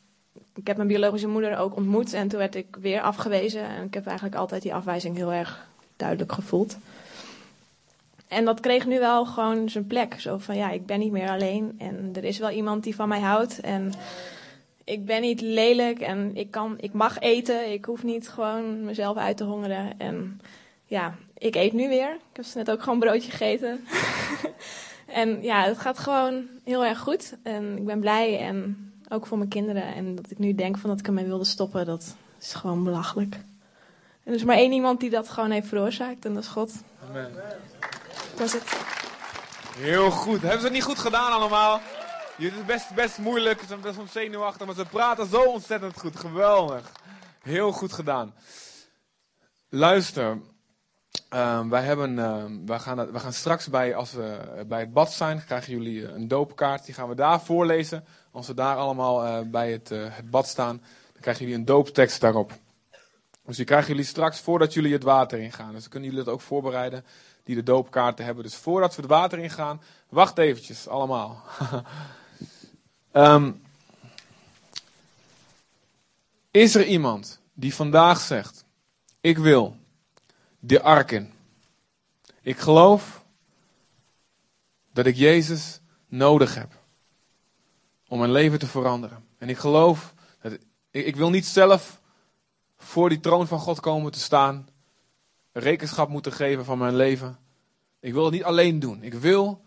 ik 0.56 0.68
heb 0.68 0.76
mijn 0.76 0.88
biologische 0.88 1.28
moeder 1.28 1.58
ook 1.58 1.76
ontmoet 1.76 2.14
en 2.14 2.28
toen 2.28 2.40
werd 2.40 2.56
ik 2.56 2.76
weer 2.80 3.02
afgewezen. 3.02 3.64
En 3.64 3.84
ik 3.84 3.94
heb 3.94 4.06
eigenlijk 4.06 4.38
altijd 4.38 4.62
die 4.62 4.74
afwijzing 4.74 5.16
heel 5.16 5.32
erg 5.32 5.68
duidelijk 5.96 6.32
gevoeld. 6.32 6.78
En 8.28 8.46
dat 8.46 8.60
kreeg 8.60 8.86
nu 8.86 9.00
wel 9.00 9.26
gewoon 9.26 9.70
zijn 9.70 9.88
plek. 9.88 10.20
Zo 10.20 10.38
van 10.38 10.56
ja, 10.56 10.72
ik 10.72 10.86
ben 10.86 11.00
niet 11.00 11.12
meer 11.12 11.30
alleen 11.30 11.76
en 11.78 12.12
er 12.14 12.24
is 12.24 12.38
wel 12.38 12.50
iemand 12.50 12.84
die 12.84 12.96
van 12.96 13.08
mij 13.08 13.20
houdt. 13.20 13.60
En 13.60 13.94
ik 14.84 15.06
ben 15.06 15.22
niet 15.22 15.42
lelijk 15.42 16.00
en 16.00 16.36
ik, 16.36 16.52
kan, 16.52 16.76
ik 16.80 16.94
mag 16.94 17.20
eten. 17.20 17.72
Ik 17.72 17.86
hoef 17.86 18.04
niet 18.04 18.30
gewoon 18.30 18.84
mezelf 18.86 19.18
uit 19.18 19.38
te 19.38 19.44
hongeren. 19.44 20.00
En 20.00 20.42
ja, 20.86 21.16
ik 21.38 21.56
eet 21.56 21.74
nu 21.74 21.88
weer. 21.88 22.10
Ik 22.14 22.46
heb 22.46 22.46
net 22.54 22.72
ook 22.72 22.84
gewoon 22.84 23.00
broodje 23.00 23.32
gegeten. 23.32 23.86
en 25.22 25.42
ja, 25.42 25.64
het 25.64 25.78
gaat 25.78 26.00
gewoon 26.00 26.46
heel 26.64 26.86
erg 26.86 27.00
goed. 27.00 27.38
En 27.44 27.78
ik 27.78 27.86
ben 27.86 28.00
blij 28.00 28.40
en 28.40 28.92
ook 29.10 29.28
voor 29.28 29.38
mijn 29.38 29.50
kinderen. 29.50 29.96
En 29.96 30.16
dat 30.16 30.32
ik 30.32 30.40
nu 30.40 30.56
denk 30.56 30.78
van 30.78 30.90
dat 30.90 31.00
ik 31.00 31.08
ermee 31.08 31.26
wilde 31.26 31.46
stoppen, 31.46 31.86
dat 31.86 32.16
is 32.40 32.54
gewoon 32.54 32.84
belachelijk. 32.84 33.36
En 34.24 34.32
er 34.32 34.40
is 34.40 34.44
maar 34.44 34.58
één 34.58 34.72
iemand 34.72 35.00
die 35.00 35.10
dat 35.10 35.30
gewoon 35.30 35.52
heeft 35.52 35.68
veroorzaakt 35.68 36.26
en 36.26 36.34
dat 36.34 36.44
is 36.44 36.50
God. 36.50 36.84
Amen. 37.10 37.32
Heel 39.78 40.12
goed. 40.12 40.42
Hebben 40.42 40.60
ze 40.60 40.66
het 40.66 40.74
niet 40.74 40.84
goed 40.84 41.00
gedaan 41.00 41.32
allemaal? 41.32 41.82
Het 42.36 42.54
is 42.54 42.66
best, 42.66 42.94
best 42.94 43.18
moeilijk, 43.18 43.60
ze 43.60 43.66
zijn 43.68 43.82
best 43.82 43.96
wel 43.96 44.08
zenuwachtig, 44.08 44.66
maar 44.66 44.76
ze 44.76 44.86
praten 44.86 45.28
zo 45.28 45.42
ontzettend 45.42 46.00
goed. 46.00 46.20
Geweldig. 46.20 46.92
Heel 47.42 47.72
goed 47.72 47.94
gedaan. 47.94 48.34
Luister, 49.70 50.38
uh, 51.34 51.68
wij, 51.70 51.82
hebben, 51.82 52.18
uh, 52.18 52.44
wij, 52.66 52.80
gaan, 52.80 53.12
wij 53.12 53.22
gaan 53.22 53.34
straks 53.34 53.68
bij, 53.68 53.96
als 53.96 54.12
we 54.12 54.64
bij 54.68 54.80
het 54.80 54.94
bad 54.94 55.14
zijn, 55.14 55.46
krijgen 55.46 55.74
jullie 55.74 56.08
een 56.08 56.28
doopkaart. 56.28 56.86
Die 56.86 56.94
gaan 56.94 57.10
we 57.10 57.16
daar 57.16 57.42
voorlezen. 57.42 58.06
Als 58.32 58.48
we 58.48 58.54
daar 58.54 58.76
allemaal 58.76 59.26
uh, 59.26 59.50
bij 59.52 59.72
het, 59.72 59.90
het 59.90 60.30
bad 60.30 60.48
staan, 60.48 60.78
dan 61.14 61.22
krijgen 61.22 61.44
jullie 61.44 61.60
een 61.60 61.66
dooptekst 61.66 62.22
daarop. 62.22 62.52
Dus 63.46 63.56
die 63.56 63.66
krijgen 63.66 63.88
jullie 63.88 64.06
straks 64.06 64.40
voordat 64.40 64.74
jullie 64.74 64.94
het 64.94 65.04
water 65.04 65.40
ingaan. 65.40 65.72
Dus 65.72 65.82
dan 65.82 65.90
kunnen 65.90 66.10
jullie 66.10 66.26
dat 66.26 66.34
ook 66.34 66.42
voorbereiden, 66.42 67.06
die 67.46 67.56
de 67.56 67.64
doopkaarten 67.64 68.26
hebben. 68.26 68.44
Dus 68.44 68.56
voordat 68.56 68.96
we 68.96 69.02
het 69.02 69.12
water 69.12 69.40
ingaan, 69.40 69.82
wacht 70.10 70.38
eventjes, 70.38 70.88
allemaal. 70.88 71.44
um, 73.14 73.62
is 76.52 76.76
er 76.76 76.86
iemand 76.86 77.40
die 77.54 77.76
vandaag 77.76 78.20
zegt, 78.20 78.66
ik 79.22 79.38
wil 79.38 79.78
de 80.60 80.82
ark 80.82 81.12
in. 81.12 81.34
Ik 82.42 82.58
geloof 82.58 83.24
dat 84.94 85.06
ik 85.06 85.16
Jezus 85.16 85.80
nodig 86.08 86.56
heb 86.56 86.72
om 88.08 88.20
mijn 88.20 88.32
leven 88.32 88.60
te 88.60 88.68
veranderen. 88.68 89.26
En 89.38 89.50
ik 89.50 89.58
geloof 89.58 90.14
dat 90.42 90.58
ik 90.92 91.16
wil 91.16 91.30
niet 91.30 91.46
zelf 91.46 92.02
voor 92.78 93.10
die 93.10 93.20
troon 93.20 93.48
van 93.48 93.60
God 93.60 93.80
komen 93.80 94.12
te 94.12 94.20
staan, 94.20 94.68
rekenschap 95.60 96.10
moeten 96.10 96.32
geven 96.32 96.66
van 96.66 96.78
mijn 96.78 96.96
leven. 96.96 97.38
Ik 98.00 98.14
wil 98.14 98.24
het 98.24 98.34
niet 98.34 98.44
alleen 98.44 98.80
doen. 98.80 99.04
Ik 99.04 99.14
wil 99.14 99.64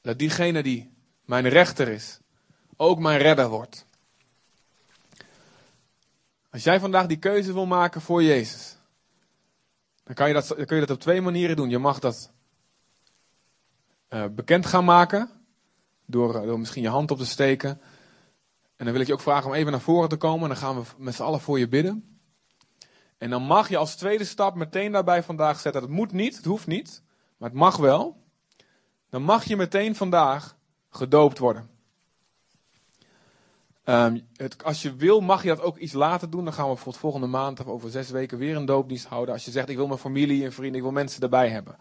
dat 0.00 0.18
diegene 0.18 0.62
die 0.62 0.94
mijn 1.24 1.48
rechter 1.48 1.88
is, 1.88 2.20
ook 2.76 2.98
mijn 2.98 3.18
redder 3.18 3.48
wordt. 3.48 3.86
Als 6.50 6.64
jij 6.64 6.80
vandaag 6.80 7.06
die 7.06 7.18
keuze 7.18 7.52
wil 7.52 7.66
maken 7.66 8.00
voor 8.00 8.22
Jezus, 8.22 8.76
dan 10.04 10.14
kan 10.14 10.28
je 10.28 10.34
dat, 10.34 10.54
kun 10.54 10.76
je 10.76 10.86
dat 10.86 10.96
op 10.96 11.00
twee 11.00 11.20
manieren 11.20 11.56
doen. 11.56 11.70
Je 11.70 11.78
mag 11.78 11.98
dat 11.98 12.30
uh, 14.10 14.24
bekend 14.30 14.66
gaan 14.66 14.84
maken, 14.84 15.30
door, 16.04 16.32
door 16.32 16.58
misschien 16.58 16.82
je 16.82 16.88
hand 16.88 17.10
op 17.10 17.18
te 17.18 17.26
steken. 17.26 17.80
En 18.76 18.84
dan 18.84 18.92
wil 18.92 19.00
ik 19.00 19.06
je 19.06 19.12
ook 19.12 19.20
vragen 19.20 19.50
om 19.50 19.54
even 19.54 19.72
naar 19.72 19.80
voren 19.80 20.08
te 20.08 20.16
komen. 20.16 20.42
En 20.42 20.48
dan 20.48 20.56
gaan 20.56 20.80
we 20.80 20.88
met 20.96 21.14
z'n 21.14 21.22
allen 21.22 21.40
voor 21.40 21.58
je 21.58 21.68
bidden. 21.68 22.11
En 23.22 23.30
dan 23.30 23.42
mag 23.42 23.68
je 23.68 23.76
als 23.76 23.96
tweede 23.96 24.24
stap 24.24 24.54
meteen 24.54 24.92
daarbij 24.92 25.22
vandaag 25.22 25.60
zetten. 25.60 25.82
Het 25.82 25.90
moet 25.90 26.12
niet, 26.12 26.36
het 26.36 26.44
hoeft 26.44 26.66
niet, 26.66 27.02
maar 27.36 27.48
het 27.48 27.58
mag 27.58 27.76
wel. 27.76 28.16
Dan 29.10 29.22
mag 29.22 29.44
je 29.44 29.56
meteen 29.56 29.96
vandaag 29.96 30.56
gedoopt 30.90 31.38
worden. 31.38 31.70
Um, 33.84 34.28
het, 34.36 34.64
als 34.64 34.82
je 34.82 34.96
wil, 34.96 35.20
mag 35.20 35.42
je 35.42 35.48
dat 35.48 35.60
ook 35.60 35.76
iets 35.76 35.92
later 35.92 36.30
doen. 36.30 36.44
Dan 36.44 36.52
gaan 36.52 36.62
we 36.62 36.70
bijvoorbeeld 36.70 37.02
volgende 37.02 37.26
maand 37.26 37.60
of 37.60 37.66
over 37.66 37.90
zes 37.90 38.10
weken 38.10 38.38
weer 38.38 38.56
een 38.56 38.64
doopdienst 38.64 39.06
houden. 39.06 39.34
Als 39.34 39.44
je 39.44 39.50
zegt, 39.50 39.68
ik 39.68 39.76
wil 39.76 39.86
mijn 39.86 39.98
familie 39.98 40.44
en 40.44 40.52
vrienden, 40.52 40.76
ik 40.76 40.82
wil 40.82 40.92
mensen 40.92 41.22
erbij 41.22 41.48
hebben. 41.48 41.76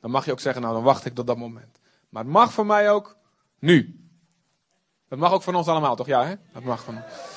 Dan 0.00 0.10
mag 0.10 0.24
je 0.24 0.32
ook 0.32 0.40
zeggen, 0.40 0.62
nou 0.62 0.74
dan 0.74 0.82
wacht 0.82 1.04
ik 1.04 1.14
tot 1.14 1.26
dat 1.26 1.36
moment. 1.36 1.80
Maar 2.08 2.22
het 2.22 2.32
mag 2.32 2.52
voor 2.52 2.66
mij 2.66 2.90
ook 2.90 3.16
nu. 3.58 4.08
Dat 5.08 5.18
mag 5.18 5.32
ook 5.32 5.42
van 5.42 5.54
ons 5.54 5.66
allemaal, 5.66 5.96
toch? 5.96 6.06
Ja, 6.06 6.26
hè? 6.26 6.34
Dat 6.52 6.62
mag 6.62 6.84
van 6.84 6.96
ons. 6.96 7.33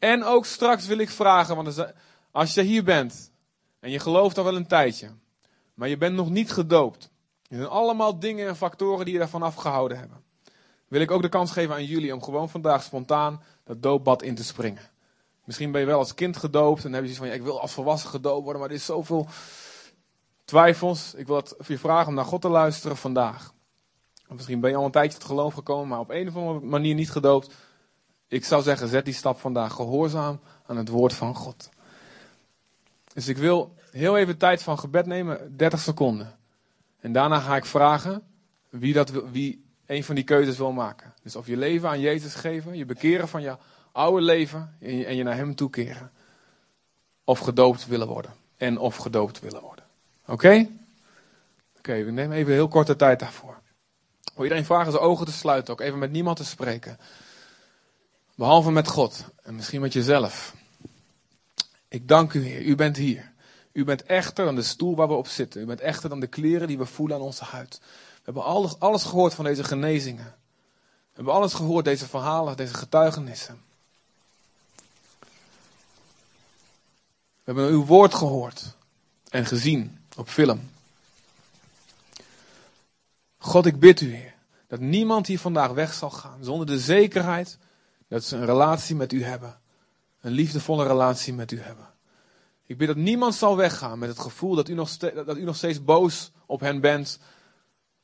En 0.00 0.24
ook 0.24 0.46
straks 0.46 0.86
wil 0.86 0.98
ik 0.98 1.10
vragen, 1.10 1.56
want 1.56 1.92
als 2.30 2.54
je 2.54 2.62
hier 2.62 2.84
bent 2.84 3.32
en 3.80 3.90
je 3.90 3.98
gelooft 3.98 4.38
al 4.38 4.44
wel 4.44 4.56
een 4.56 4.66
tijdje, 4.66 5.10
maar 5.74 5.88
je 5.88 5.96
bent 5.96 6.14
nog 6.14 6.30
niet 6.30 6.52
gedoopt. 6.52 7.10
Er 7.48 7.56
zijn 7.56 7.68
allemaal 7.68 8.18
dingen 8.18 8.48
en 8.48 8.56
factoren 8.56 9.04
die 9.04 9.12
je 9.12 9.20
daarvan 9.20 9.42
afgehouden 9.42 9.98
hebben. 9.98 10.22
Wil 10.88 11.00
ik 11.00 11.10
ook 11.10 11.22
de 11.22 11.28
kans 11.28 11.50
geven 11.50 11.74
aan 11.74 11.84
jullie 11.84 12.14
om 12.14 12.22
gewoon 12.22 12.48
vandaag 12.48 12.82
spontaan 12.82 13.42
dat 13.64 13.82
doopbad 13.82 14.22
in 14.22 14.34
te 14.34 14.44
springen. 14.44 14.90
Misschien 15.44 15.72
ben 15.72 15.80
je 15.80 15.86
wel 15.86 15.98
als 15.98 16.14
kind 16.14 16.36
gedoopt 16.36 16.84
en 16.84 16.92
heb 16.92 17.04
je 17.04 17.12
zoiets 17.12 17.18
van, 17.18 17.26
ja, 17.26 17.34
ik 17.34 17.42
wil 17.42 17.60
als 17.60 17.72
volwassen 17.72 18.10
gedoopt 18.10 18.42
worden, 18.42 18.60
maar 18.60 18.70
er 18.70 18.76
is 18.76 18.84
zoveel 18.84 19.28
twijfels. 20.44 21.14
Ik 21.14 21.26
wil 21.26 21.36
het 21.36 21.54
je 21.66 21.78
vragen 21.78 22.08
om 22.08 22.14
naar 22.14 22.24
God 22.24 22.40
te 22.40 22.48
luisteren 22.48 22.96
vandaag. 22.96 23.52
Misschien 24.28 24.60
ben 24.60 24.70
je 24.70 24.76
al 24.76 24.84
een 24.84 24.90
tijdje 24.90 25.18
tot 25.18 25.26
geloof 25.26 25.54
gekomen, 25.54 25.88
maar 25.88 25.98
op 25.98 26.10
een 26.10 26.28
of 26.28 26.36
andere 26.36 26.66
manier 26.66 26.94
niet 26.94 27.10
gedoopt. 27.10 27.54
Ik 28.30 28.44
zou 28.44 28.62
zeggen, 28.62 28.88
zet 28.88 29.04
die 29.04 29.14
stap 29.14 29.40
vandaag 29.40 29.72
gehoorzaam 29.72 30.40
aan 30.66 30.76
het 30.76 30.88
woord 30.88 31.12
van 31.12 31.34
God. 31.34 31.68
Dus 33.12 33.28
ik 33.28 33.36
wil 33.36 33.74
heel 33.90 34.16
even 34.16 34.36
tijd 34.36 34.62
van 34.62 34.78
gebed 34.78 35.06
nemen, 35.06 35.56
30 35.56 35.80
seconden. 35.80 36.38
En 37.00 37.12
daarna 37.12 37.40
ga 37.40 37.56
ik 37.56 37.64
vragen 37.64 38.22
wie, 38.68 38.92
dat, 38.92 39.10
wie 39.30 39.64
een 39.86 40.04
van 40.04 40.14
die 40.14 40.24
keuzes 40.24 40.56
wil 40.56 40.72
maken. 40.72 41.14
Dus 41.22 41.36
of 41.36 41.46
je 41.46 41.56
leven 41.56 41.88
aan 41.88 42.00
Jezus 42.00 42.34
geven, 42.34 42.76
je 42.76 42.84
bekeren 42.84 43.28
van 43.28 43.42
je 43.42 43.56
oude 43.92 44.22
leven 44.22 44.76
en 44.80 45.16
je, 45.16 45.22
naar 45.22 45.36
Hem 45.36 45.54
toekeren. 45.54 46.10
Of 47.24 47.38
gedoopt 47.38 47.86
willen 47.86 48.06
worden. 48.06 48.34
En 48.56 48.78
of 48.78 48.96
gedoopt 48.96 49.40
willen 49.40 49.60
worden. 49.60 49.84
Oké? 50.26 50.68
Oké, 51.78 52.04
we 52.04 52.10
nemen 52.10 52.36
even 52.36 52.52
heel 52.52 52.68
korte 52.68 52.96
tijd 52.96 53.18
daarvoor. 53.18 53.58
Wil 54.34 54.44
iedereen 54.44 54.64
vragen 54.64 54.92
zijn 54.92 55.04
ogen 55.04 55.26
te 55.26 55.32
sluiten, 55.32 55.72
ook 55.72 55.80
even 55.80 55.98
met 55.98 56.12
niemand 56.12 56.36
te 56.36 56.44
spreken. 56.44 56.98
Behalve 58.40 58.70
met 58.70 58.88
God 58.88 59.24
en 59.42 59.54
misschien 59.54 59.80
met 59.80 59.92
jezelf. 59.92 60.54
Ik 61.88 62.08
dank 62.08 62.32
u, 62.32 62.44
Heer. 62.44 62.62
U 62.62 62.74
bent 62.74 62.96
hier. 62.96 63.32
U 63.72 63.84
bent 63.84 64.02
echter 64.02 64.44
dan 64.44 64.54
de 64.54 64.62
stoel 64.62 64.96
waar 64.96 65.08
we 65.08 65.14
op 65.14 65.26
zitten. 65.26 65.62
U 65.62 65.64
bent 65.64 65.80
echter 65.80 66.08
dan 66.08 66.20
de 66.20 66.26
kleren 66.26 66.66
die 66.66 66.78
we 66.78 66.86
voelen 66.86 67.16
aan 67.16 67.22
onze 67.22 67.44
huid. 67.44 67.80
We 67.80 68.20
hebben 68.22 68.44
alles, 68.44 68.78
alles 68.78 69.04
gehoord 69.04 69.34
van 69.34 69.44
deze 69.44 69.64
genezingen. 69.64 70.34
We 70.84 71.12
hebben 71.12 71.34
alles 71.34 71.54
gehoord, 71.54 71.84
deze 71.84 72.08
verhalen, 72.08 72.56
deze 72.56 72.74
getuigenissen. 72.74 73.62
We 77.34 77.44
hebben 77.44 77.68
uw 77.68 77.84
woord 77.84 78.14
gehoord 78.14 78.74
en 79.28 79.46
gezien 79.46 79.98
op 80.16 80.28
film. 80.28 80.70
God, 83.38 83.66
ik 83.66 83.80
bid 83.80 84.00
u, 84.00 84.14
Heer, 84.14 84.34
dat 84.66 84.80
niemand 84.80 85.26
hier 85.26 85.38
vandaag 85.38 85.70
weg 85.70 85.92
zal 85.92 86.10
gaan 86.10 86.38
zonder 86.44 86.66
de 86.66 86.78
zekerheid 86.78 87.58
dat 88.10 88.24
ze 88.24 88.36
een 88.36 88.44
relatie 88.44 88.96
met 88.96 89.12
u 89.12 89.24
hebben. 89.24 89.60
Een 90.20 90.32
liefdevolle 90.32 90.86
relatie 90.86 91.34
met 91.34 91.50
u 91.50 91.60
hebben. 91.60 91.88
Ik 92.66 92.78
bid 92.78 92.86
dat 92.86 92.96
niemand 92.96 93.34
zal 93.34 93.56
weggaan 93.56 93.98
met 93.98 94.08
het 94.08 94.18
gevoel 94.18 94.54
dat 94.54 94.68
u 94.68 94.74
nog, 94.74 94.88
ste- 94.88 95.24
dat 95.26 95.36
u 95.36 95.42
nog 95.42 95.56
steeds 95.56 95.84
boos 95.84 96.30
op 96.46 96.60
hen 96.60 96.80
bent. 96.80 97.18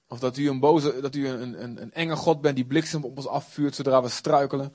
Of 0.08 0.18
dat 0.18 0.36
u 0.36 0.48
een, 0.48 0.60
boze, 0.60 1.00
dat 1.00 1.14
u 1.14 1.28
een, 1.28 1.62
een, 1.62 1.82
een 1.82 1.92
enge 1.92 2.16
God 2.16 2.40
bent 2.40 2.56
die 2.56 2.64
bliksem 2.64 3.04
op 3.04 3.16
ons 3.16 3.26
afvuurt 3.26 3.74
zodra 3.74 4.02
we 4.02 4.08
struikelen. 4.08 4.74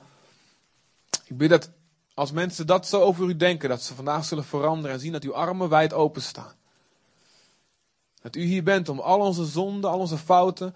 Ik 1.24 1.36
bid 1.36 1.50
dat 1.50 1.70
als 2.14 2.32
mensen 2.32 2.66
dat 2.66 2.86
zo 2.86 3.00
over 3.00 3.28
u 3.28 3.36
denken, 3.36 3.68
dat 3.68 3.82
ze 3.82 3.94
vandaag 3.94 4.24
zullen 4.24 4.44
veranderen 4.44 4.92
en 4.92 5.00
zien 5.00 5.12
dat 5.12 5.24
uw 5.24 5.34
armen 5.34 5.68
wijd 5.68 5.92
open 5.92 6.22
staan. 6.22 6.54
Dat 8.22 8.36
u 8.36 8.42
hier 8.42 8.62
bent 8.62 8.88
om 8.88 9.00
al 9.00 9.20
onze 9.20 9.44
zonden, 9.44 9.90
al 9.90 9.98
onze 9.98 10.18
fouten, 10.18 10.74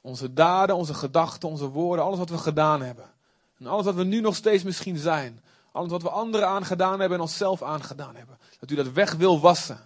onze 0.00 0.32
daden, 0.32 0.76
onze 0.76 0.94
gedachten, 0.94 1.48
onze 1.48 1.68
woorden, 1.68 2.04
alles 2.04 2.18
wat 2.18 2.30
we 2.30 2.38
gedaan 2.38 2.82
hebben. 2.82 3.16
En 3.58 3.66
alles 3.66 3.84
wat 3.84 3.94
we 3.94 4.04
nu 4.04 4.20
nog 4.20 4.36
steeds 4.36 4.62
misschien 4.62 4.96
zijn. 4.96 5.42
Alles 5.72 5.90
wat 5.90 6.02
we 6.02 6.10
anderen 6.10 6.48
aangedaan 6.48 7.00
hebben 7.00 7.18
en 7.18 7.24
onszelf 7.24 7.62
aangedaan 7.62 8.16
hebben. 8.16 8.38
Dat 8.60 8.70
u 8.70 8.74
dat 8.74 8.92
weg 8.92 9.14
wil 9.14 9.40
wassen. 9.40 9.80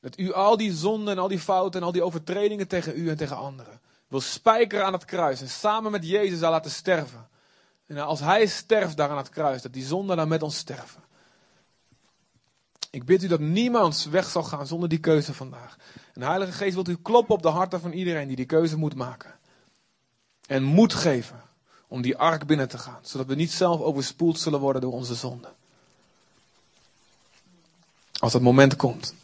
Dat 0.00 0.18
u 0.18 0.32
al 0.32 0.56
die 0.56 0.72
zonden 0.72 1.14
en 1.14 1.20
al 1.20 1.28
die 1.28 1.38
fouten 1.38 1.80
en 1.80 1.86
al 1.86 1.92
die 1.92 2.02
overtredingen 2.02 2.68
tegen 2.68 2.98
u 2.98 3.08
en 3.08 3.16
tegen 3.16 3.36
anderen 3.36 3.80
wil 4.12 4.20
spijkeren 4.20 4.84
aan 4.84 4.92
het 4.92 5.04
kruis. 5.04 5.40
En 5.40 5.48
samen 5.48 5.90
met 5.90 6.06
Jezus 6.06 6.38
zal 6.38 6.50
laten 6.50 6.70
sterven. 6.70 7.28
En 7.86 7.98
als 7.98 8.20
hij 8.20 8.46
sterft 8.46 8.96
daar 8.96 9.10
aan 9.10 9.16
het 9.16 9.28
kruis, 9.28 9.62
dat 9.62 9.72
die 9.72 9.84
zonden 9.84 10.16
dan 10.16 10.28
met 10.28 10.42
ons 10.42 10.56
sterven. 10.56 11.02
Ik 12.90 13.04
bid 13.04 13.22
u 13.22 13.26
dat 13.26 13.40
niemand 13.40 14.08
weg 14.10 14.28
zal 14.28 14.42
gaan 14.42 14.66
zonder 14.66 14.88
die 14.88 14.98
keuze 14.98 15.34
vandaag. 15.34 15.76
En 16.14 16.22
Heilige 16.22 16.52
Geest 16.52 16.74
wilt 16.74 16.88
u 16.88 16.96
kloppen 16.96 17.34
op 17.34 17.42
de 17.42 17.48
harten 17.48 17.80
van 17.80 17.92
iedereen 17.92 18.26
die 18.26 18.36
die 18.36 18.46
keuze 18.46 18.76
moet 18.76 18.94
maken. 18.94 19.38
En 20.46 20.62
moed 20.62 20.94
geven 20.94 21.42
om 21.92 22.02
die 22.02 22.16
ark 22.16 22.46
binnen 22.46 22.68
te 22.68 22.78
gaan, 22.78 22.98
zodat 23.02 23.26
we 23.26 23.34
niet 23.34 23.52
zelf 23.52 23.80
overspoeld 23.80 24.38
zullen 24.38 24.60
worden 24.60 24.82
door 24.82 24.92
onze 24.92 25.14
zonden. 25.14 25.50
Als 28.18 28.32
dat 28.32 28.40
moment 28.40 28.76
komt. 28.76 29.14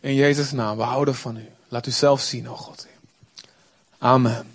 In 0.00 0.14
Jezus' 0.14 0.52
naam, 0.52 0.76
we 0.76 0.82
houden 0.82 1.14
van 1.14 1.36
u. 1.36 1.48
Laat 1.68 1.86
u 1.86 1.90
zelf 1.90 2.20
zien, 2.20 2.50
oh 2.50 2.58
God. 2.58 2.86
Amen. 3.98 4.52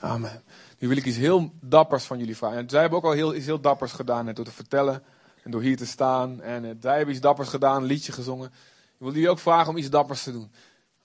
Amen. 0.00 0.42
Nu 0.78 0.88
wil 0.88 0.96
ik 0.96 1.04
iets 1.04 1.16
heel 1.16 1.52
dappers 1.60 2.04
van 2.04 2.18
jullie 2.18 2.36
vragen. 2.36 2.58
En 2.58 2.68
zij 2.68 2.80
hebben 2.80 2.98
ook 2.98 3.04
al 3.04 3.12
heel, 3.12 3.34
iets 3.34 3.46
heel 3.46 3.60
dappers 3.60 3.92
gedaan, 3.92 4.24
net 4.24 4.36
door 4.36 4.44
te 4.44 4.50
vertellen 4.50 5.02
en 5.42 5.50
door 5.50 5.62
hier 5.62 5.76
te 5.76 5.86
staan. 5.86 6.40
En 6.40 6.64
eh, 6.64 6.70
zij 6.80 6.96
hebben 6.96 7.14
iets 7.14 7.22
dappers 7.22 7.48
gedaan, 7.48 7.76
een 7.76 7.88
liedje 7.88 8.12
gezongen. 8.12 8.46
Ik 8.46 8.98
wil 8.98 9.12
jullie 9.12 9.30
ook 9.30 9.38
vragen 9.38 9.70
om 9.70 9.76
iets 9.76 9.90
dappers 9.90 10.22
te 10.22 10.32
doen. 10.32 10.50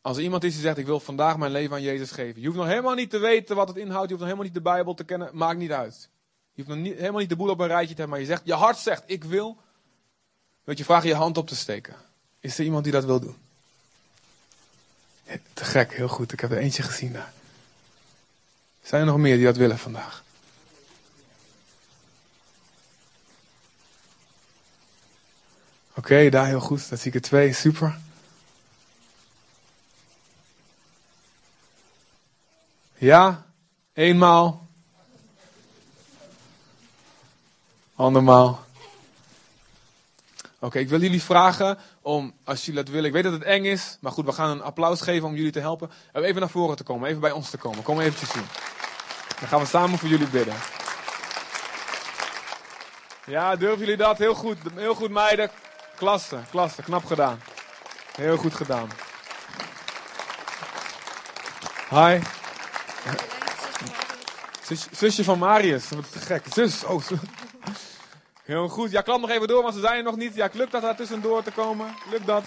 Als 0.08 0.18
er 0.18 0.24
iemand 0.24 0.44
is 0.44 0.54
die 0.54 0.62
zegt, 0.62 0.78
ik 0.78 0.86
wil 0.86 1.00
vandaag 1.00 1.38
mijn 1.38 1.52
leven 1.52 1.76
aan 1.76 1.82
Jezus 1.82 2.12
geven. 2.12 2.42
Je 2.42 2.48
hoeft 2.48 2.60
nog 2.60 2.68
helemaal 2.68 2.94
niet 2.94 3.10
te 3.10 3.18
weten 3.18 3.56
wat 3.56 3.68
het 3.68 3.78
inhoudt. 3.78 4.10
Je 4.10 4.16
hoeft 4.16 4.20
nog 4.20 4.30
helemaal 4.30 4.44
niet 4.44 4.54
de 4.54 4.62
Bijbel 4.62 4.94
te 4.94 5.04
kennen. 5.04 5.30
Maakt 5.34 5.60
niet 5.60 5.72
uit. 5.72 6.10
Je 6.54 6.64
hoeft 6.64 6.76
nog 6.76 6.86
niet, 6.86 6.98
helemaal 6.98 7.20
niet 7.20 7.30
de 7.30 7.36
boel 7.36 7.50
op 7.50 7.60
een 7.60 7.68
rijtje 7.68 7.96
te 7.96 8.02
hebben. 8.02 8.10
Maar 8.10 8.20
je 8.20 8.26
zegt, 8.26 8.42
je 8.46 8.54
hart 8.54 8.78
zegt, 8.78 9.04
ik 9.06 9.24
wil. 9.24 9.58
Wil 10.64 10.78
je 10.78 10.84
vragen 10.84 11.08
je 11.08 11.16
hand 11.16 11.38
op 11.38 11.48
te 11.48 11.56
steken. 11.56 11.96
Is 12.40 12.58
er 12.58 12.66
iemand 12.66 12.84
die 12.84 12.94
dat 12.94 13.06
wil 13.06 13.20
doen? 13.20 13.36
Te 15.54 15.66
gek, 15.66 15.94
heel 15.94 16.08
goed. 16.08 16.32
Ik 16.32 16.40
heb 16.40 16.52
er 16.52 16.58
eentje 16.58 16.84
gezien 16.84 17.14
daar. 17.14 17.34
Zijn 18.84 19.02
er 19.02 19.08
nog 19.08 19.18
meer 19.18 19.36
die 19.36 19.46
dat 19.46 19.58
willen 19.58 19.78
vandaag? 19.78 20.24
Oké, 25.96 26.30
daar 26.30 26.48
heel 26.48 26.60
goed. 26.60 26.90
Dat 26.90 27.00
zie 27.00 27.08
ik 27.08 27.16
er 27.16 27.22
twee. 27.22 27.54
Super. 27.54 28.06
Ja, 33.00 33.46
eenmaal. 33.94 34.68
Andermaal. 37.96 38.66
Oké, 40.60 40.80
ik 40.80 40.90
wil 40.90 41.02
jullie 41.02 41.24
vragen 41.24 41.78
om, 42.02 42.34
als 42.44 42.66
jullie 42.66 42.84
dat 42.84 42.94
willen, 42.94 43.08
ik 43.08 43.14
weet 43.14 43.24
dat 43.24 43.34
het 43.34 43.44
eng 43.44 43.64
is, 43.64 43.98
maar 44.02 44.12
goed, 44.12 44.26
we 44.26 44.32
gaan 44.32 44.50
een 44.50 44.62
applaus 44.62 45.02
geven 45.02 45.28
om 45.28 45.36
jullie 45.36 45.52
te 45.52 45.60
helpen. 45.60 45.92
Even 46.14 46.40
naar 46.40 46.50
voren 46.50 46.76
te 46.76 46.84
komen, 46.84 47.10
even 47.10 47.22
bij 47.22 47.32
ons 47.32 47.50
te 47.50 47.58
komen. 47.58 47.84
Kom 47.84 48.00
eventjes 48.00 48.30
zien. 48.30 48.46
Dan 49.40 49.48
gaan 49.48 49.60
we 49.60 49.66
samen 49.66 50.00
voor 50.00 50.10
jullie 50.10 50.28
bidden. 50.28 50.56
Ja, 53.26 53.56
durven 53.56 53.80
jullie 53.80 53.98
dat? 53.98 54.18
Heel 54.18 54.36
goed, 54.36 54.58
heel 54.76 54.96
goed 54.96 55.12
meiden. 55.12 55.50
Klasse, 55.96 56.40
klasse, 56.50 56.84
knap 56.84 57.06
gedaan. 57.06 57.42
Heel 58.16 58.38
goed 58.38 58.54
gedaan. 58.54 58.90
Hi. 61.90 62.20
Zus, 64.68 64.88
zusje 64.92 65.24
van 65.24 65.40
Marius, 65.40 65.90
wat 65.90 66.12
te 66.12 66.20
gek. 66.20 66.46
Zus, 66.54 66.84
oh. 66.84 67.02
Heel 68.44 68.68
goed. 68.68 68.92
Ja, 68.92 69.02
klap 69.02 69.20
nog 69.20 69.30
even 69.30 69.48
door, 69.48 69.62
want 69.62 69.74
ze 69.74 69.80
zijn 69.80 69.98
er 69.98 70.04
nog 70.04 70.16
niet. 70.16 70.36
Ja, 70.36 70.50
lukt 70.54 70.72
dat 70.72 70.82
daar 70.82 70.96
tussendoor 70.96 71.44
te 71.44 71.52
komen? 71.52 71.96
Lukt 72.12 72.26
dat? 72.26 72.44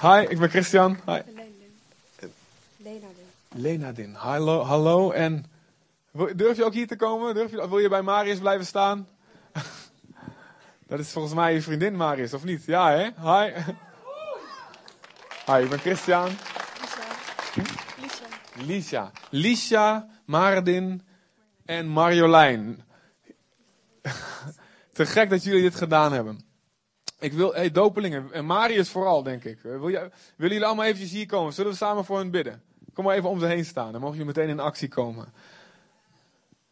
Hi, 0.00 0.26
ik 0.28 0.38
ben 0.38 0.48
Christian. 0.48 0.98
Hi. 1.06 1.20
Lenadin. 3.48 4.14
Hallo, 4.14 4.62
hallo. 4.62 5.10
En 5.10 5.44
durf 6.34 6.56
je 6.56 6.64
ook 6.64 6.74
hier 6.74 6.86
te 6.86 6.96
komen? 6.96 7.34
Durf 7.34 7.50
je, 7.50 7.68
wil 7.68 7.78
je 7.78 7.88
bij 7.88 8.02
Marius 8.02 8.38
blijven 8.38 8.66
staan? 8.66 9.08
Dat 10.88 10.98
is 10.98 11.10
volgens 11.10 11.34
mij 11.34 11.54
je 11.54 11.62
vriendin 11.62 11.96
Marius, 11.96 12.34
of 12.34 12.44
niet? 12.44 12.64
Ja, 12.64 12.90
hè? 12.90 13.08
Hi. 13.20 13.52
Hi, 15.52 15.62
ik 15.62 15.68
ben 15.68 15.78
Christian. 15.78 16.28
Liesja. 18.66 19.10
Liesja, 19.30 20.08
Maradin 20.24 21.02
en 21.64 21.86
Marjolein. 21.86 22.84
Te 24.92 25.06
gek 25.06 25.30
dat 25.30 25.44
jullie 25.44 25.62
dit 25.62 25.74
gedaan 25.74 26.12
hebben. 26.12 26.40
Ik 27.18 27.32
wil, 27.32 27.54
hey, 27.54 27.70
dopelingen, 27.70 28.32
en 28.32 28.46
Marius 28.46 28.88
vooral, 28.88 29.22
denk 29.22 29.44
ik. 29.44 29.60
Wil 29.62 29.88
je, 29.88 29.98
willen 29.98 30.12
jullie 30.36 30.64
allemaal 30.64 30.84
eventjes 30.84 31.10
hier 31.10 31.26
komen? 31.26 31.52
Zullen 31.52 31.70
we 31.70 31.76
samen 31.76 32.04
voor 32.04 32.18
hen 32.18 32.30
bidden? 32.30 32.62
Kom 32.92 33.04
maar 33.04 33.16
even 33.16 33.28
om 33.28 33.40
ze 33.40 33.46
heen 33.46 33.64
staan, 33.64 33.92
dan 33.92 34.00
mogen 34.00 34.16
jullie 34.16 34.32
meteen 34.34 34.48
in 34.48 34.60
actie 34.60 34.88
komen. 34.88 35.32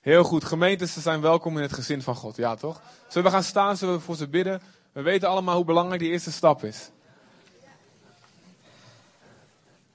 Heel 0.01 0.25
goed, 0.25 0.45
gemeentes 0.45 1.03
zijn 1.03 1.21
welkom 1.21 1.57
in 1.57 1.63
het 1.63 1.73
gezin 1.73 2.03
van 2.03 2.15
God, 2.15 2.37
ja 2.37 2.55
toch? 2.55 2.83
Zullen 3.09 3.29
we 3.29 3.35
gaan 3.35 3.45
staan, 3.45 3.77
zullen 3.77 3.95
we 3.95 4.01
voor 4.01 4.17
ze 4.17 4.29
bidden? 4.29 4.63
We 4.93 5.03
weten 5.03 5.29
allemaal 5.29 5.57
hoe 5.57 5.65
belangrijk 5.65 6.01
die 6.01 6.11
eerste 6.11 6.33
stap 6.33 6.65
is. 6.65 6.91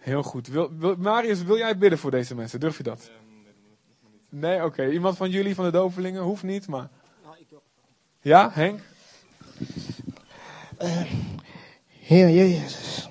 Heel 0.05 0.23
goed. 0.23 0.47
Wil, 0.47 0.77
wil- 0.77 0.95
Marius, 0.95 1.43
wil 1.43 1.57
jij 1.57 1.77
bidden 1.77 1.99
voor 1.99 2.11
deze 2.11 2.35
mensen? 2.35 2.59
Durf 2.59 2.77
je 2.77 2.83
dat? 2.83 3.11
Nee, 4.29 4.63
oké. 4.63 4.89
Iemand 4.89 5.17
van 5.17 5.29
jullie, 5.29 5.55
van 5.55 5.65
de 5.65 5.71
dopelingen? 5.71 6.21
Hoeft 6.21 6.43
niet, 6.43 6.67
maar... 6.67 6.89
Ja, 8.21 8.49
Henk? 8.53 8.79
Heer 11.87 12.29
Jezus, 12.29 13.09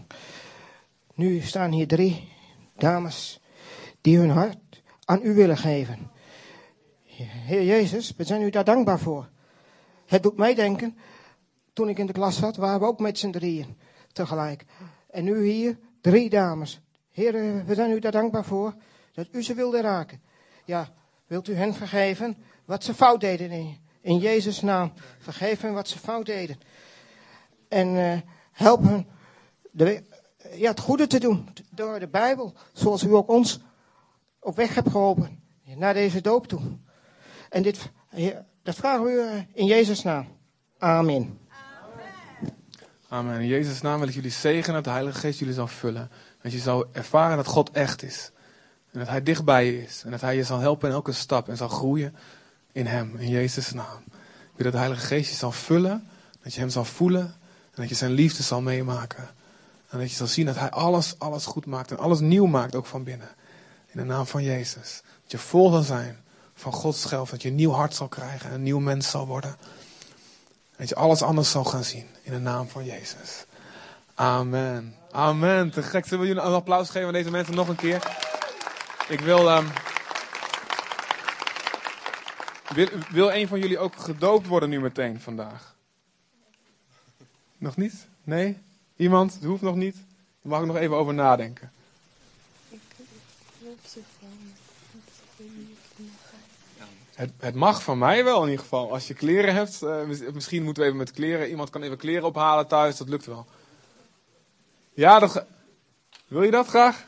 nu 1.15 1.41
staan 1.41 1.71
hier 1.73 1.87
drie 1.87 2.29
dames 2.77 3.41
die 4.01 4.19
hun 4.19 4.31
hart 4.31 4.83
aan 5.05 5.21
u 5.23 5.35
willen 5.35 5.57
geven. 5.57 6.11
Heer 7.47 7.65
Jezus, 7.65 8.17
we 8.17 8.25
zijn 8.25 8.43
u 8.43 8.51
daar 8.51 8.65
dankbaar 8.65 8.99
voor. 8.99 9.29
Het 10.07 10.23
doet 10.23 10.37
mij 10.37 10.55
denken, 10.55 10.99
toen 11.73 11.89
ik 11.89 11.99
in 11.99 12.07
de 12.07 12.13
klas 12.13 12.37
zat, 12.39 12.57
waren 12.57 12.81
we 12.81 12.87
ook 12.87 13.01
met 13.01 13.19
z'n 13.19 13.31
drieën 13.31 13.77
tegelijk. 14.13 14.65
En 15.11 15.25
nu 15.25 15.47
hier 15.47 15.79
drie 16.01 16.31
dames. 16.31 16.81
Heer, 17.15 17.65
we 17.65 17.75
zijn 17.75 17.91
u 17.91 17.99
daar 17.99 18.13
dankbaar 18.13 18.45
voor 18.45 18.75
dat 19.13 19.27
u 19.31 19.43
ze 19.43 19.55
wilde 19.55 19.81
raken. 19.81 20.23
Ja, 20.65 20.93
wilt 21.27 21.49
u 21.49 21.55
hen 21.55 21.75
vergeven 21.75 22.37
wat 22.65 22.85
ze 22.85 22.95
fout 22.95 23.21
deden 23.21 23.51
in, 23.51 23.79
in 24.01 24.19
Jezus' 24.19 24.61
naam. 24.61 24.93
Vergeef 25.19 25.61
hen 25.61 25.73
wat 25.73 25.89
ze 25.89 25.99
fout 25.99 26.27
deden. 26.27 26.59
En 27.69 27.97
eh, 27.97 28.19
help 28.53 28.83
hen 28.83 29.07
de, 29.71 30.03
ja, 30.55 30.71
het 30.71 30.81
goede 30.81 31.07
te 31.07 31.21
doen 31.21 31.49
door 31.71 31.99
de 31.99 32.09
Bijbel. 32.09 32.55
Zoals 32.73 33.03
u 33.03 33.15
ook 33.15 33.29
ons 33.29 33.61
op 34.39 34.57
weg 34.57 34.75
hebt 34.75 34.91
geholpen 34.91 35.43
naar 35.77 35.95
deze 35.95 36.21
doop 36.21 36.47
toe. 36.47 36.61
En 37.49 37.63
dit, 37.63 37.91
dat 38.63 38.75
vragen 38.75 39.05
we 39.05 39.11
u 39.11 39.21
eh, 39.21 39.43
in 39.53 39.67
Jezus' 39.67 40.03
naam. 40.03 40.27
Amen. 40.79 41.39
Amen. 43.09 43.41
In 43.41 43.47
Jezus' 43.47 43.81
naam 43.81 43.99
wil 43.99 44.09
ik 44.09 44.15
jullie 44.15 44.31
zegenen 44.31 44.75
dat 44.75 44.85
de 44.85 44.91
Heilige 44.91 45.19
Geest 45.19 45.39
jullie 45.39 45.55
zal 45.55 45.67
vullen. 45.67 46.11
Dat 46.43 46.53
je 46.53 46.59
zal 46.59 46.87
ervaren 46.93 47.37
dat 47.37 47.47
God 47.47 47.71
echt 47.71 48.03
is. 48.03 48.31
En 48.93 48.99
dat 48.99 49.09
Hij 49.09 49.23
dichtbij 49.23 49.67
je 49.67 49.83
is. 49.83 50.03
En 50.05 50.11
dat 50.11 50.21
Hij 50.21 50.37
je 50.37 50.45
zal 50.45 50.59
helpen 50.59 50.89
in 50.89 50.95
elke 50.95 51.13
stap 51.13 51.49
en 51.49 51.57
zal 51.57 51.69
groeien 51.69 52.17
in 52.73 52.87
Hem. 52.87 53.17
In 53.17 53.29
Jezus' 53.29 53.73
naam. 53.73 54.03
Ik 54.07 54.61
wil 54.61 54.65
dat 54.65 54.73
de 54.73 54.79
Heilige 54.79 55.07
Geest 55.07 55.31
je 55.31 55.37
zal 55.37 55.53
vullen. 55.53 56.09
Dat 56.43 56.55
je 56.55 56.61
Hem 56.61 56.69
zal 56.69 56.85
voelen. 56.85 57.25
En 57.65 57.81
dat 57.81 57.89
je 57.89 57.95
Zijn 57.95 58.13
liefde 58.13 58.43
zal 58.43 58.61
meemaken. 58.61 59.29
En 59.89 59.99
dat 59.99 60.11
je 60.11 60.17
zal 60.17 60.27
zien 60.27 60.47
dat 60.47 60.59
Hij 60.59 60.71
alles, 60.71 61.19
alles 61.19 61.47
goed 61.47 61.67
maakt. 61.67 61.91
En 61.91 61.99
alles 61.99 62.21
nieuw 62.21 62.47
maakt 62.47 62.75
ook 62.75 62.87
van 62.87 63.05
binnen. 63.05 63.29
In 63.87 64.01
de 64.01 64.05
naam 64.05 64.27
van 64.27 64.43
Jezus. 64.43 65.03
Dat 65.23 65.31
je 65.31 65.39
vol 65.39 65.71
zal 65.71 65.83
zijn 65.83 66.17
van 66.55 66.73
Gods 66.73 67.01
schelf. 67.01 67.31
Dat 67.31 67.43
je 67.43 67.49
een 67.49 67.55
nieuw 67.55 67.73
hart 67.73 67.95
zal 67.95 68.09
krijgen. 68.09 68.49
En 68.49 68.55
een 68.55 68.63
nieuw 68.63 68.79
mens 68.79 69.11
zal 69.11 69.27
worden. 69.27 69.57
Dat 70.77 70.89
je 70.89 70.95
alles 70.95 71.23
anders 71.23 71.51
zal 71.51 71.65
gaan 71.65 71.85
zien. 71.85 72.07
In 72.23 72.33
de 72.33 72.39
naam 72.39 72.69
van 72.69 72.85
Jezus. 72.85 73.45
Amen. 74.15 74.95
Amen. 75.11 75.71
Te 75.71 75.83
gek. 75.83 76.07
Zullen 76.07 76.27
jullie 76.27 76.43
een 76.43 76.53
applaus 76.53 76.91
geven 76.91 77.07
aan 77.07 77.13
deze 77.13 77.31
mensen 77.31 77.55
nog 77.55 77.69
een 77.69 77.77
keer? 77.77 78.03
Ik 79.09 79.21
wil... 79.21 79.51
ehm, 79.51 79.67
wil, 82.75 82.89
wil 83.11 83.33
een 83.33 83.49
van 83.49 83.59
jullie 83.59 83.79
ook 83.79 83.97
gedoopt 83.97 84.47
worden 84.47 84.69
nu 84.69 84.81
meteen 84.81 85.21
vandaag? 85.21 85.75
Nog 87.59 87.77
niet? 87.77 88.07
Nee? 88.25 88.59
Iemand? 88.97 89.35
Het 89.35 89.45
hoeft 89.45 89.63
nog 89.63 89.75
niet. 89.75 89.95
Daar 89.95 90.53
mag 90.53 90.61
ik 90.61 90.67
nog 90.67 90.77
even 90.77 90.97
over 90.97 91.15
nadenken. 91.15 91.73
Het, 97.15 97.33
het 97.39 97.55
mag 97.55 97.83
van 97.83 97.99
mij 97.99 98.25
wel 98.25 98.43
in 98.43 98.49
ieder 98.49 98.63
geval. 98.63 98.93
Als 98.93 99.09
je 99.09 99.15
kleren 99.15 99.55
hebt, 99.55 99.83
eh, 99.83 100.03
mis- 100.03 100.33
misschien 100.33 100.63
moeten 100.63 100.83
we 100.83 100.89
even 100.89 101.01
met 101.01 101.11
kleren. 101.11 101.49
Iemand 101.49 101.71
kan 101.71 101.83
even 101.83 101.97
kleren 101.97 102.25
ophalen 102.29 102.67
thuis, 102.67 102.97
dat 102.97 103.09
lukt 103.09 103.27
wel. 103.27 103.47
Ja, 104.93 105.19
dat 105.19 105.45
wil 106.27 106.43
je 106.43 106.51
dat 106.51 106.67
graag? 106.67 107.07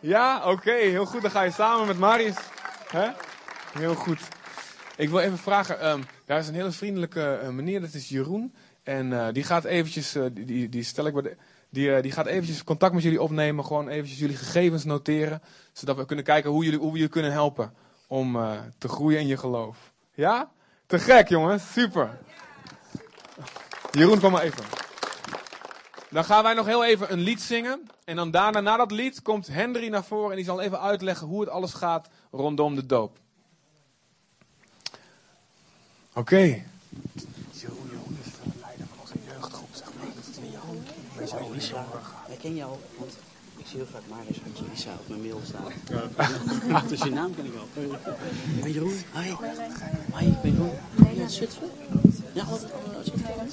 Ja, 0.00 0.50
oké, 0.50 0.72
heel 0.72 1.04
goed. 1.06 1.22
Dan 1.22 1.30
ga 1.30 1.42
je 1.42 1.50
samen 1.50 1.86
met 1.86 1.98
Marius. 1.98 2.36
Hè? 2.88 3.10
Heel 3.78 3.94
goed. 3.94 4.20
Ik 4.96 5.08
wil 5.08 5.18
even 5.18 5.38
vragen, 5.38 5.80
ehm, 5.80 6.02
daar 6.26 6.38
is 6.38 6.48
een 6.48 6.54
hele 6.54 6.72
vriendelijke 6.72 7.34
eh, 7.34 7.48
meneer, 7.48 7.80
dat 7.80 7.94
is 7.94 8.08
Jeroen. 8.08 8.54
En 8.82 9.12
eh, 9.12 9.32
die 9.32 9.42
gaat 9.44 9.64
eventjes, 9.64 10.12
die, 10.12 10.44
die, 10.44 10.68
die 10.68 10.82
stel 10.82 11.06
ik 11.06 11.12
bij 11.12 11.22
de, 11.22 11.36
die, 11.72 11.94
eh, 11.94 12.02
die 12.02 12.12
gaat 12.12 12.26
eventjes 12.26 12.64
contact 12.64 12.94
met 12.94 13.02
jullie 13.02 13.22
opnemen. 13.22 13.64
Gewoon 13.64 13.88
eventjes 13.88 14.18
jullie 14.18 14.36
gegevens 14.36 14.84
noteren. 14.84 15.42
Zodat 15.72 15.96
we 15.96 16.06
kunnen 16.06 16.24
kijken 16.24 16.50
hoe, 16.50 16.64
jullie, 16.64 16.78
hoe 16.78 16.90
we 16.90 16.96
jullie 16.96 17.12
kunnen 17.12 17.32
helpen 17.32 17.74
om 18.06 18.36
eh, 18.36 18.50
te 18.78 18.88
groeien 18.88 19.20
in 19.20 19.26
je 19.26 19.36
geloof. 19.36 19.92
Ja? 20.14 20.50
Te 20.86 20.98
gek 20.98 21.28
jongens, 21.28 21.72
super. 21.72 22.18
Jeroen, 23.90 24.20
kom 24.20 24.32
maar 24.32 24.42
even. 24.42 24.64
Dan 26.10 26.24
gaan 26.24 26.42
wij 26.42 26.54
nog 26.54 26.66
heel 26.66 26.84
even 26.84 27.12
een 27.12 27.20
lied 27.20 27.40
zingen. 27.40 27.90
En 28.04 28.16
dan 28.16 28.30
daarna, 28.30 28.60
na 28.60 28.76
dat 28.76 28.90
lied, 28.90 29.22
komt 29.22 29.46
Henry 29.46 29.88
naar 29.88 30.04
voren 30.04 30.30
en 30.30 30.36
die 30.36 30.44
zal 30.44 30.60
even 30.60 30.80
uitleggen 30.80 31.26
hoe 31.26 31.40
het 31.40 31.50
alles 31.50 31.72
gaat 31.72 32.08
rondom 32.30 32.74
de 32.74 32.86
doop. 32.86 33.18
Oké 36.14 36.62
Jeroen 37.50 38.18
is 38.24 38.32
de 38.32 38.50
leider 38.60 38.86
van 38.86 38.98
onze 39.00 39.14
jeugdgroep, 39.26 39.68
zeg 39.72 39.88
maar. 39.98 40.06
Dat 40.14 40.24
is 40.30 40.38
niet 40.40 40.54
Jeroen. 41.32 41.52
Weet 41.52 41.66
je 41.66 41.72
wel, 41.72 41.84
Lisa, 41.84 41.86
ik 42.28 42.38
ken 42.38 42.54
jou, 42.54 42.76
want 42.98 43.12
ik 43.56 43.66
zie 43.66 43.76
heel 43.76 43.86
vaak 43.92 44.02
Marius 44.08 44.40
Handje 44.42 44.64
Lisa 44.70 44.90
op 45.00 45.08
mijn 45.08 45.20
mail 45.20 45.40
staan. 45.44 46.88
dus 46.88 47.02
je 47.08 47.10
naam 47.10 47.34
ken 47.34 47.44
ik 47.44 47.52
wel. 47.52 47.68
Ik 48.56 48.62
ben 48.62 48.72
Jeroen. 48.72 48.98
Hi. 49.14 49.34
Hi, 50.16 50.26
ik 50.26 50.42
ben 50.42 50.52
Jeroen. 50.52 50.70
Ben 50.94 51.14
je 51.14 51.20
uit 51.20 51.32
Zutphen? 51.32 51.70
Ja, 52.32 52.44
wat? 52.46 52.62
Oh, 52.62 53.02
Zutphen. 53.02 53.48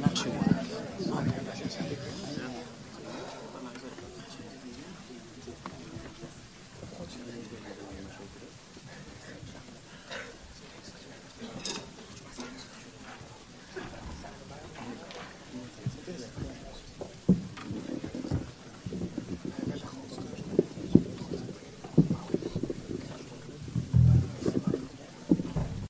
Nou, 0.00 0.16
super. 0.16 0.44